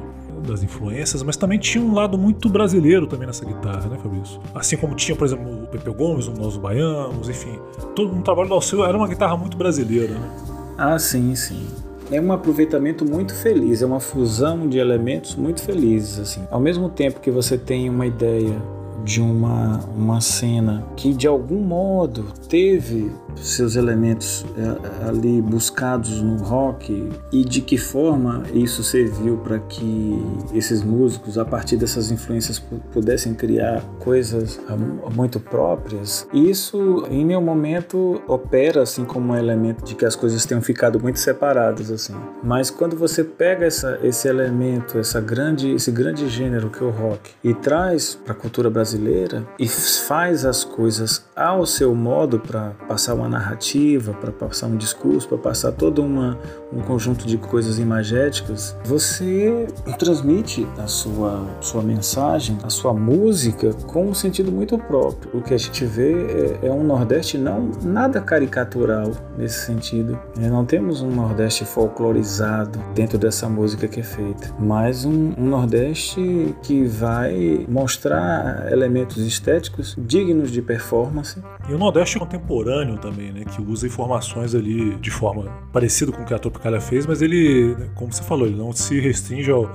das 0.42 0.62
influências, 0.62 1.22
mas 1.22 1.36
também 1.36 1.58
tinha 1.58 1.82
um 1.82 1.94
lado 1.94 2.18
muito 2.18 2.48
brasileiro 2.48 3.06
também 3.06 3.26
nessa 3.26 3.44
guitarra, 3.44 3.88
né, 3.88 3.98
Fabrício? 4.02 4.40
Assim 4.54 4.76
como 4.76 4.94
tinha, 4.94 5.16
por 5.16 5.26
exemplo, 5.26 5.64
o 5.64 5.66
Pepe 5.66 5.90
Gomes, 5.90 6.26
o 6.26 6.32
Nós 6.32 6.56
Baianos, 6.56 7.28
enfim. 7.28 7.58
Todo 7.94 8.14
um 8.14 8.22
trabalho 8.22 8.48
do 8.48 8.54
Alceu 8.54 8.84
era 8.84 8.96
uma 8.96 9.08
guitarra 9.08 9.36
muito 9.36 9.56
brasileira, 9.56 10.14
né? 10.14 10.30
Ah, 10.76 10.98
sim, 10.98 11.34
sim 11.34 11.66
é 12.10 12.20
um 12.20 12.30
aproveitamento 12.30 13.06
muito 13.06 13.34
feliz, 13.34 13.80
é 13.80 13.86
uma 13.86 13.98
fusão 13.98 14.68
de 14.68 14.78
elementos 14.78 15.34
muito 15.34 15.62
felizes 15.62 16.18
assim. 16.18 16.42
Ao 16.50 16.60
mesmo 16.60 16.90
tempo 16.90 17.20
que 17.20 17.30
você 17.30 17.56
tem 17.56 17.88
uma 17.88 18.06
ideia 18.06 18.60
de 19.04 19.20
uma, 19.20 19.80
uma 19.96 20.20
cena 20.20 20.84
que 20.94 21.12
de 21.12 21.26
algum 21.26 21.60
modo 21.60 22.26
teve 22.48 23.10
seus 23.36 23.76
elementos 23.76 24.44
é, 24.56 25.08
ali 25.08 25.40
buscados 25.40 26.20
no 26.20 26.36
rock 26.36 27.08
e 27.30 27.44
de 27.44 27.60
que 27.60 27.76
forma 27.76 28.42
isso 28.52 28.82
serviu 28.82 29.38
para 29.38 29.58
que 29.58 30.22
esses 30.54 30.82
músicos, 30.82 31.38
a 31.38 31.44
partir 31.44 31.76
dessas 31.76 32.10
influências, 32.10 32.62
pudessem 32.92 33.34
criar 33.34 33.82
coisas 33.98 34.60
ah, 34.68 34.76
muito 35.14 35.40
próprias. 35.40 36.26
Isso, 36.32 37.06
em 37.10 37.24
nenhum 37.24 37.42
momento, 37.42 38.22
opera 38.26 38.82
assim 38.82 39.04
como 39.04 39.32
um 39.32 39.36
elemento 39.36 39.84
de 39.84 39.94
que 39.94 40.04
as 40.04 40.16
coisas 40.16 40.44
tenham 40.44 40.62
ficado 40.62 41.00
muito 41.00 41.18
separadas 41.18 41.90
assim. 41.90 42.14
Mas 42.42 42.70
quando 42.70 42.96
você 42.96 43.24
pega 43.24 43.66
essa, 43.66 43.98
esse 44.02 44.28
elemento, 44.28 44.98
essa 44.98 45.20
grande, 45.20 45.70
esse 45.72 45.90
grande 45.90 46.28
gênero 46.28 46.70
que 46.70 46.82
é 46.82 46.86
o 46.86 46.90
rock 46.90 47.30
e 47.42 47.54
traz 47.54 48.14
para 48.14 48.32
a 48.32 48.36
cultura 48.36 48.70
brasileira 48.70 49.46
e 49.58 49.68
faz 49.68 50.44
as 50.44 50.64
coisas 50.64 51.24
ao 51.34 51.66
seu 51.66 51.94
modo 51.94 52.38
para 52.38 52.70
passar 52.88 53.14
uma 53.14 53.21
narrativa, 53.28 54.12
para 54.12 54.30
passar 54.30 54.66
um 54.66 54.76
discurso, 54.76 55.28
para 55.28 55.38
passar 55.38 55.72
todo 55.72 56.02
uma, 56.02 56.38
um 56.72 56.80
conjunto 56.80 57.26
de 57.26 57.36
coisas 57.38 57.78
imagéticas, 57.78 58.76
você 58.84 59.66
transmite 59.98 60.66
a 60.78 60.86
sua, 60.86 61.46
sua 61.60 61.82
mensagem, 61.82 62.58
a 62.62 62.70
sua 62.70 62.92
música 62.92 63.72
com 63.86 64.08
um 64.08 64.14
sentido 64.14 64.50
muito 64.50 64.78
próprio. 64.78 65.30
O 65.34 65.42
que 65.42 65.54
a 65.54 65.58
gente 65.58 65.84
vê 65.84 66.58
é, 66.62 66.66
é 66.66 66.70
um 66.70 66.82
Nordeste 66.82 67.38
não 67.38 67.70
nada 67.82 68.20
caricatural 68.20 69.10
nesse 69.36 69.66
sentido. 69.66 70.18
É, 70.40 70.48
não 70.48 70.64
temos 70.64 71.02
um 71.02 71.10
Nordeste 71.10 71.64
folclorizado 71.64 72.78
dentro 72.94 73.18
dessa 73.18 73.48
música 73.48 73.88
que 73.88 74.00
é 74.00 74.02
feita, 74.02 74.54
mas 74.58 75.04
um, 75.04 75.32
um 75.38 75.46
Nordeste 75.46 76.54
que 76.62 76.84
vai 76.84 77.66
mostrar 77.68 78.70
elementos 78.70 79.18
estéticos 79.18 79.96
dignos 79.98 80.50
de 80.50 80.62
performance. 80.62 81.40
E 81.68 81.72
o 81.72 81.78
Nordeste 81.78 82.18
contemporâneo 82.18 82.98
também, 82.98 83.11
né? 83.12 83.44
Que 83.44 83.60
usa 83.60 83.86
informações 83.86 84.54
ali 84.54 84.94
de 84.96 85.10
forma 85.10 85.44
parecida 85.72 86.12
com 86.12 86.22
o 86.22 86.24
que 86.24 86.32
a 86.32 86.38
Tropicália 86.38 86.80
fez, 86.80 87.06
mas 87.06 87.20
ele, 87.20 87.76
como 87.94 88.12
você 88.12 88.22
falou, 88.22 88.46
ele 88.46 88.56
não 88.56 88.72
se 88.72 88.98
restringe 89.00 89.50
ao, 89.50 89.70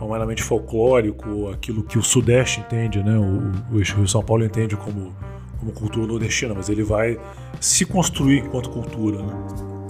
ao 0.00 0.08
meramente 0.08 0.42
folclórico, 0.42 1.48
aquilo 1.48 1.82
que 1.82 1.98
o 1.98 2.02
Sudeste 2.02 2.60
entende, 2.60 3.02
né? 3.02 3.18
O, 3.18 3.74
o 3.74 3.78
eixo 3.78 3.96
Rio-São 3.96 4.22
Paulo 4.22 4.44
entende 4.44 4.76
como, 4.76 5.12
como 5.58 5.72
cultura 5.72 6.06
nordestina, 6.06 6.54
mas 6.54 6.68
ele 6.68 6.82
vai 6.82 7.18
se 7.60 7.84
construir 7.84 8.38
enquanto 8.38 8.70
cultura, 8.70 9.18
né? 9.22 9.34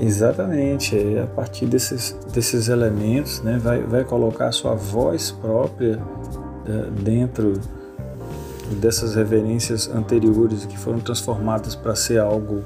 Exatamente, 0.00 0.96
é 0.96 1.22
a 1.22 1.26
partir 1.26 1.66
desses, 1.66 2.16
desses 2.32 2.68
elementos, 2.68 3.42
né, 3.42 3.58
vai, 3.58 3.82
vai 3.82 4.04
colocar 4.04 4.46
a 4.46 4.52
sua 4.52 4.72
voz 4.76 5.32
própria 5.32 6.00
é, 6.66 6.90
dentro 7.02 7.54
dessas 8.76 9.14
reverências 9.14 9.88
anteriores 9.88 10.64
que 10.66 10.78
foram 10.78 11.00
transformadas 11.00 11.74
para 11.74 11.96
ser 11.96 12.20
algo 12.20 12.62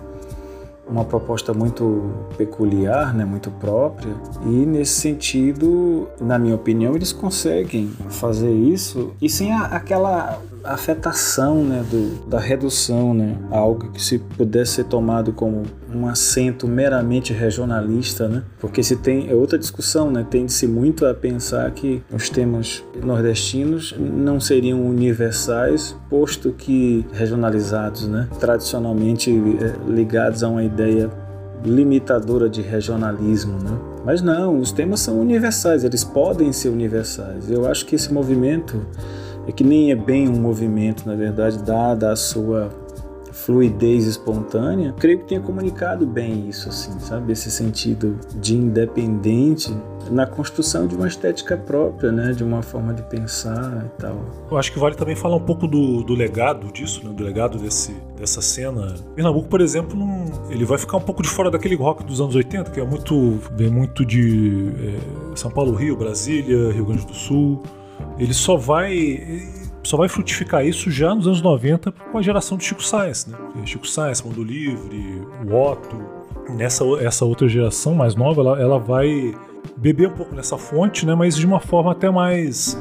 uma 0.93 1.05
proposta 1.05 1.55
muito 1.55 2.13
peculiar, 2.37 3.15
né, 3.15 3.25
muito 3.25 3.51
própria. 3.51 4.15
E 4.45 4.67
nesse 4.67 5.01
sentido, 5.01 6.09
na 6.21 6.39
minha 6.39 6.55
opinião, 6.55 6.95
eles 6.95 7.13
conseguem 7.13 7.89
fazer 8.11 8.53
isso 8.53 9.13
e 9.21 9.29
sem 9.29 9.53
a, 9.53 9.65
aquela 9.65 10.39
afetação 10.65 11.63
né, 11.65 11.85
do, 11.91 12.29
da 12.29 12.39
redução, 12.39 13.13
né, 13.15 13.37
algo 13.51 13.91
que 13.91 14.03
se 14.03 14.19
pudesse 14.19 14.73
ser 14.73 14.85
tomado 14.85 15.33
como 15.33 15.63
um 15.93 16.07
assento 16.07 16.67
meramente 16.69 17.33
regionalista, 17.33 18.29
né, 18.29 18.43
porque 18.59 18.83
se 18.83 18.97
tem 18.97 19.31
é 19.31 19.35
outra 19.35 19.59
discussão, 19.59 20.11
né, 20.11 20.27
tende-se 20.29 20.67
muito 20.67 21.05
a 21.07 21.15
pensar 21.15 21.71
que 21.73 22.03
os 22.13 22.29
temas 22.29 22.85
nordestinos 23.03 23.95
não 23.99 24.41
seriam 24.41 24.81
universais, 24.87 25.97
posto 26.09 26.53
que 26.53 27.07
regionalizados, 27.13 28.07
né, 28.07 28.29
tradicionalmente 28.39 29.31
é, 29.31 29.91
ligados 29.91 30.43
a 30.43 30.49
uma 30.49 30.63
ideia 30.63 31.11
limitadora 31.65 32.49
de 32.49 32.61
regionalismo, 32.61 33.53
né? 33.53 33.79
Mas 34.05 34.21
não, 34.21 34.59
os 34.59 34.73
temas 34.73 34.99
são 35.01 35.21
universais, 35.21 35.85
eles 35.85 36.03
podem 36.03 36.53
ser 36.53 36.71
universais. 36.71 37.49
Eu 37.49 37.69
acho 37.69 37.87
que 37.87 37.95
esse 37.95 38.13
movimento 38.13 38.85
é 39.47 39.53
que 39.53 39.65
nem 39.65 39.91
é 39.91 39.97
bem 39.97 40.29
um 40.29 40.41
movimento, 40.41 41.07
na 41.07 41.15
verdade, 41.15 41.63
dada 41.63 42.13
a 42.13 42.17
sua 42.17 42.71
fluidez 43.33 44.07
espontânea, 44.07 44.95
creio 44.99 45.19
que 45.21 45.25
tenha 45.25 45.41
comunicado 45.41 46.07
bem 46.07 46.49
isso, 46.49 46.69
assim, 46.69 46.99
sabe? 47.01 47.33
Esse 47.33 47.51
sentido 47.51 48.19
de 48.37 48.57
independente 48.57 49.75
na 50.11 50.27
construção 50.27 50.87
de 50.87 50.95
uma 50.95 51.09
estética 51.09 51.57
própria, 51.57 52.13
né? 52.13 52.33
De 52.33 52.45
uma 52.45 52.63
forma 52.63 52.93
de 52.93 53.03
pensar 53.03 53.85
e 53.85 54.01
tal. 54.01 54.25
Eu 54.51 54.59
acho 54.59 54.71
que 54.73 54.79
vale 54.79 54.95
também 54.95 55.17
falar 55.17 55.37
um 55.37 55.45
pouco 55.45 55.67
do, 55.67 56.03
do 56.03 56.15
legado 56.15 56.71
disso, 56.73 57.07
né? 57.07 57.13
Do 57.13 57.25
legado 57.25 57.59
desse, 57.59 57.95
dessa 58.17 58.41
cena. 58.41 58.95
Pernambuco, 59.15 59.49
por 59.49 59.61
exemplo, 59.61 59.97
não, 59.97 60.27
ele 60.51 60.65
vai 60.65 60.79
ficar 60.79 60.99
um 60.99 61.03
pouco 61.03 61.23
de 61.23 61.29
fora 61.29 61.51
daquele 61.51 61.75
rock 61.75 62.05
dos 62.05 62.21
anos 62.21 62.35
80, 62.35 62.71
que 62.71 62.81
é 62.81 62.85
muito, 62.85 63.41
vem 63.53 63.71
muito 63.71 64.05
de 64.05 64.73
é, 65.33 65.37
São 65.37 65.51
Paulo, 65.51 65.75
Rio, 65.75 65.97
Brasília, 65.97 66.71
Rio 66.73 66.85
Grande 66.85 67.07
do 67.07 67.15
Sul. 67.15 67.63
Ele 68.19 68.35
só 68.35 68.57
vai 68.57 69.43
só 69.83 69.97
vai 69.97 70.09
frutificar 70.09 70.65
isso 70.65 70.91
já 70.91 71.13
nos 71.15 71.27
anos 71.27 71.43
90 71.43 71.91
com 71.91 72.19
a 72.19 72.23
geração 72.23 72.57
de 72.57 72.65
Chico 72.65 72.83
Sainz, 72.83 73.27
né? 73.27 73.37
Chico 73.65 73.87
Sainz, 73.87 74.23
Mundo 74.23 74.43
Livre, 74.43 75.23
o 75.47 75.55
Otto. 75.55 76.23
Nessa 76.51 76.85
essa 77.01 77.25
outra 77.25 77.49
geração 77.49 77.95
mais 77.95 78.15
nova, 78.15 78.41
ela, 78.41 78.61
ela 78.61 78.79
vai 78.79 79.35
beber 79.77 80.09
um 80.09 80.13
pouco 80.13 80.35
nessa 80.35 80.59
fonte, 80.59 81.07
né? 81.07 81.15
Mas 81.15 81.37
de 81.37 81.47
uma 81.47 81.61
forma 81.61 81.93
até 81.93 82.11
mais 82.11 82.77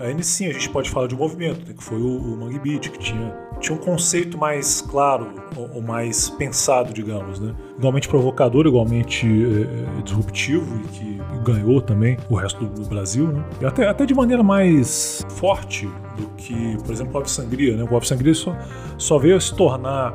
Aí 0.00 0.22
sim 0.22 0.46
a 0.46 0.52
gente 0.52 0.68
pode 0.68 0.90
falar 0.90 1.08
de 1.08 1.14
um 1.14 1.18
movimento, 1.18 1.66
né, 1.66 1.74
que 1.76 1.82
foi 1.82 1.98
o, 1.98 2.16
o 2.18 2.36
Mangue 2.36 2.58
Beat, 2.58 2.90
que 2.90 2.98
tinha, 2.98 3.34
tinha 3.60 3.76
um 3.76 3.80
conceito 3.80 4.36
mais 4.36 4.80
claro 4.80 5.28
ou, 5.56 5.80
mais 5.80 6.28
pensado, 6.30 6.92
digamos, 6.92 7.40
né? 7.40 7.54
Igualmente 7.78 8.08
provocador, 8.08 8.66
igualmente 8.66 9.26
é, 9.26 10.02
disruptivo 10.02 10.80
e 10.84 10.88
que 10.88 11.20
ganhou 11.44 11.80
também 11.80 12.16
o 12.28 12.34
resto 12.34 12.64
do, 12.64 12.82
do 12.82 12.88
Brasil, 12.88 13.28
né? 13.28 13.44
E 13.60 13.64
até, 13.64 13.88
até 13.88 14.04
de 14.04 14.14
maneira 14.14 14.42
mais 14.42 15.24
forte 15.36 15.86
do 16.16 16.26
que, 16.36 16.76
por 16.84 16.92
exemplo, 16.92 17.10
o 17.10 17.12
Pop 17.14 17.30
Sangria, 17.30 17.76
né? 17.76 17.84
O 17.84 17.88
Pop 17.88 18.06
Sangria 18.06 18.34
só, 18.34 18.56
só 18.98 19.18
veio 19.18 19.36
a 19.36 19.40
se 19.40 19.54
tornar 19.54 20.14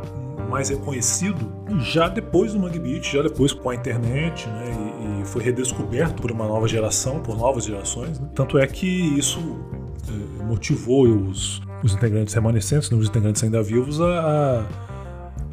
mais 0.49 0.69
reconhecido 0.69 1.51
já 1.79 2.09
depois 2.09 2.53
do 2.53 2.59
Mangue 2.59 2.79
Beat, 2.79 3.05
já 3.05 3.21
depois 3.21 3.53
com 3.53 3.69
a 3.69 3.75
internet, 3.75 4.47
né? 4.47 4.65
E, 5.19 5.21
e, 5.21 5.25
foi 5.25 5.43
redescoberto 5.43 6.21
por 6.21 6.31
uma 6.31 6.45
nova 6.47 6.67
geração, 6.67 7.19
por 7.19 7.37
novas 7.37 7.63
gerações. 7.63 8.19
Né? 8.19 8.27
Tanto 8.35 8.57
é 8.57 8.67
que 8.67 8.87
isso 8.87 9.39
eh, 10.09 10.43
motivou 10.43 11.07
os, 11.07 11.61
os 11.83 11.93
integrantes 11.93 12.33
remanescentes, 12.33 12.91
os 12.91 13.07
integrantes 13.07 13.43
ainda 13.43 13.61
vivos, 13.61 13.99
a, 14.01 14.65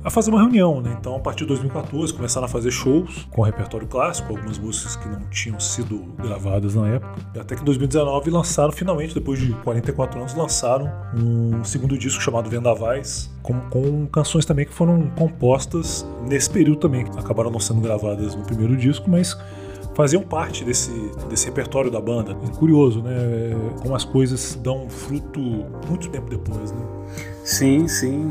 a 0.05 0.11
fazer 0.11 0.31
uma 0.31 0.41
reunião, 0.41 0.81
né? 0.81 0.97
Então, 0.99 1.17
a 1.17 1.21
partir 1.21 1.41
de 1.41 1.49
2014, 1.49 2.15
começaram 2.15 2.47
a 2.47 2.49
fazer 2.49 2.71
shows 2.71 3.29
com 3.31 3.43
repertório 3.43 3.87
clássico, 3.87 4.33
algumas 4.33 4.59
músicas 4.59 4.97
que 4.97 5.09
não 5.09 5.21
tinham 5.31 5.59
sido 5.59 5.99
gravadas 6.17 6.75
na 6.75 6.89
época. 6.89 7.15
Até 7.39 7.55
que 7.55 7.63
em 7.63 7.65
2019 7.65 8.31
lançaram, 8.31 8.73
finalmente, 8.73 9.15
depois 9.15 9.39
de 9.39 9.53
44 9.53 10.21
anos, 10.21 10.35
lançaram 10.35 10.91
um 11.15 11.65
segundo 11.65 11.99
disco 11.99 12.23
chamado 12.23 12.49
Vendavais, 12.49 13.31
com, 13.43 13.61
com 13.69 14.07
canções 14.07 14.45
também 14.45 14.67
que 14.67 14.73
foram 14.73 15.11
compostas 15.11 16.07
nesse 16.27 16.49
período 16.49 16.79
também, 16.79 17.05
acabaram 17.17 17.51
não 17.51 17.61
sendo 17.61 17.81
gravadas 17.81 18.35
no 18.35 18.45
primeiro 18.45 18.77
disco, 18.77 19.11
mas 19.11 19.37
faziam 19.99 20.23
parte 20.23 20.65
desse, 20.65 20.93
desse 21.29 21.47
repertório 21.47 21.91
da 21.91 22.01
banda. 22.01 22.37
É 22.47 22.57
curioso, 22.57 23.03
né? 23.03 23.11
Como 23.83 23.97
as 23.97 24.05
coisas 24.05 24.55
dão 24.55 24.89
fruto 24.89 25.41
muito 25.41 26.09
tempo 26.09 26.31
depois, 26.31 26.71
né? 26.71 26.81
Sim, 27.43 27.89
sim 27.89 28.31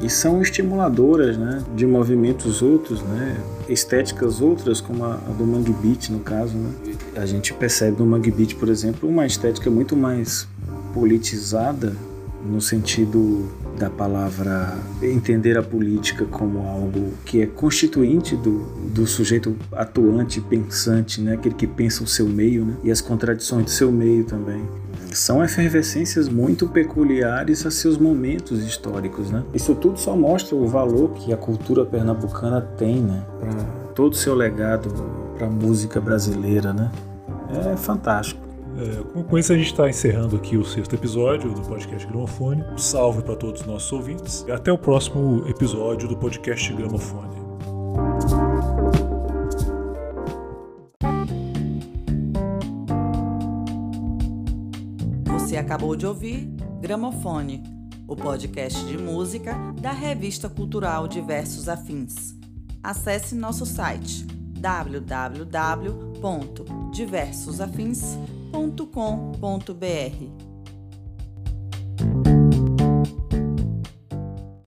e 0.00 0.08
são 0.08 0.40
estimuladoras 0.40 1.36
né, 1.36 1.64
de 1.74 1.84
movimentos 1.84 2.62
outros, 2.62 3.02
né, 3.02 3.36
estéticas 3.68 4.40
outras, 4.40 4.80
como 4.80 5.04
a, 5.04 5.16
do 5.36 5.44
Mangue 5.44 5.72
Beat, 5.72 6.10
no 6.10 6.20
caso. 6.20 6.56
Né. 6.56 6.94
A 7.16 7.26
gente 7.26 7.52
percebe 7.52 7.98
no 7.98 8.06
Mangue 8.06 8.30
Beat, 8.30 8.54
por 8.54 8.68
exemplo, 8.68 9.08
uma 9.08 9.26
estética 9.26 9.68
muito 9.68 9.96
mais 9.96 10.46
politizada, 10.94 11.96
no 12.44 12.60
sentido 12.60 13.48
da 13.78 13.90
palavra 13.90 14.76
entender 15.02 15.56
a 15.58 15.62
política 15.62 16.24
como 16.24 16.66
algo 16.66 17.12
que 17.24 17.42
é 17.42 17.46
constituinte 17.46 18.36
do, 18.36 18.60
do 18.94 19.06
sujeito 19.06 19.56
atuante, 19.72 20.40
pensante, 20.40 21.20
né? 21.20 21.34
aquele 21.34 21.54
que 21.54 21.66
pensa 21.66 22.02
o 22.02 22.06
seu 22.06 22.28
meio 22.28 22.64
né? 22.64 22.76
e 22.84 22.90
as 22.90 23.00
contradições 23.00 23.64
do 23.64 23.70
seu 23.70 23.90
meio 23.90 24.24
também 24.24 24.62
são 25.12 25.42
efervescências 25.42 26.28
muito 26.28 26.68
peculiares 26.68 27.64
a 27.64 27.70
seus 27.70 27.96
momentos 27.96 28.62
históricos, 28.62 29.30
né? 29.30 29.42
Isso 29.54 29.74
tudo 29.74 29.98
só 29.98 30.14
mostra 30.14 30.54
o 30.54 30.66
valor 30.66 31.14
que 31.14 31.32
a 31.32 31.36
cultura 31.36 31.84
pernambucana 31.84 32.60
tem, 32.60 33.00
né? 33.00 33.24
Para 33.40 33.64
todo 33.94 34.12
o 34.12 34.16
seu 34.16 34.34
legado 34.34 34.90
para 35.36 35.46
a 35.46 35.50
música 35.50 36.00
brasileira, 36.00 36.74
né? 36.74 36.90
É 37.72 37.76
fantástico. 37.76 38.47
É, 38.78 39.22
com 39.24 39.36
isso 39.36 39.52
a 39.52 39.56
gente 39.56 39.66
está 39.66 39.88
encerrando 39.88 40.36
aqui 40.36 40.56
o 40.56 40.64
sexto 40.64 40.94
episódio 40.94 41.52
do 41.52 41.62
podcast 41.62 42.06
Gramofone. 42.06 42.64
Salve 42.76 43.22
para 43.22 43.34
todos 43.34 43.62
os 43.62 43.66
nossos 43.66 43.90
ouvintes 43.92 44.46
até 44.48 44.72
o 44.72 44.78
próximo 44.78 45.44
episódio 45.48 46.08
do 46.08 46.16
podcast 46.16 46.72
Gramofone. 46.72 47.38
acabou 55.58 55.94
de 55.96 56.06
ouvir 56.06 56.46
Gramofone, 56.80 57.62
o 58.06 58.16
podcast 58.16 58.82
de 58.86 58.96
música 58.96 59.54
da 59.80 59.90
revista 59.90 60.48
cultural 60.48 61.08
Diversos 61.08 61.68
Afins. 61.68 62.34
Acesse 62.82 63.34
nosso 63.34 63.66
site 63.66 64.24
www.diversosafins.com.br. 68.52 70.47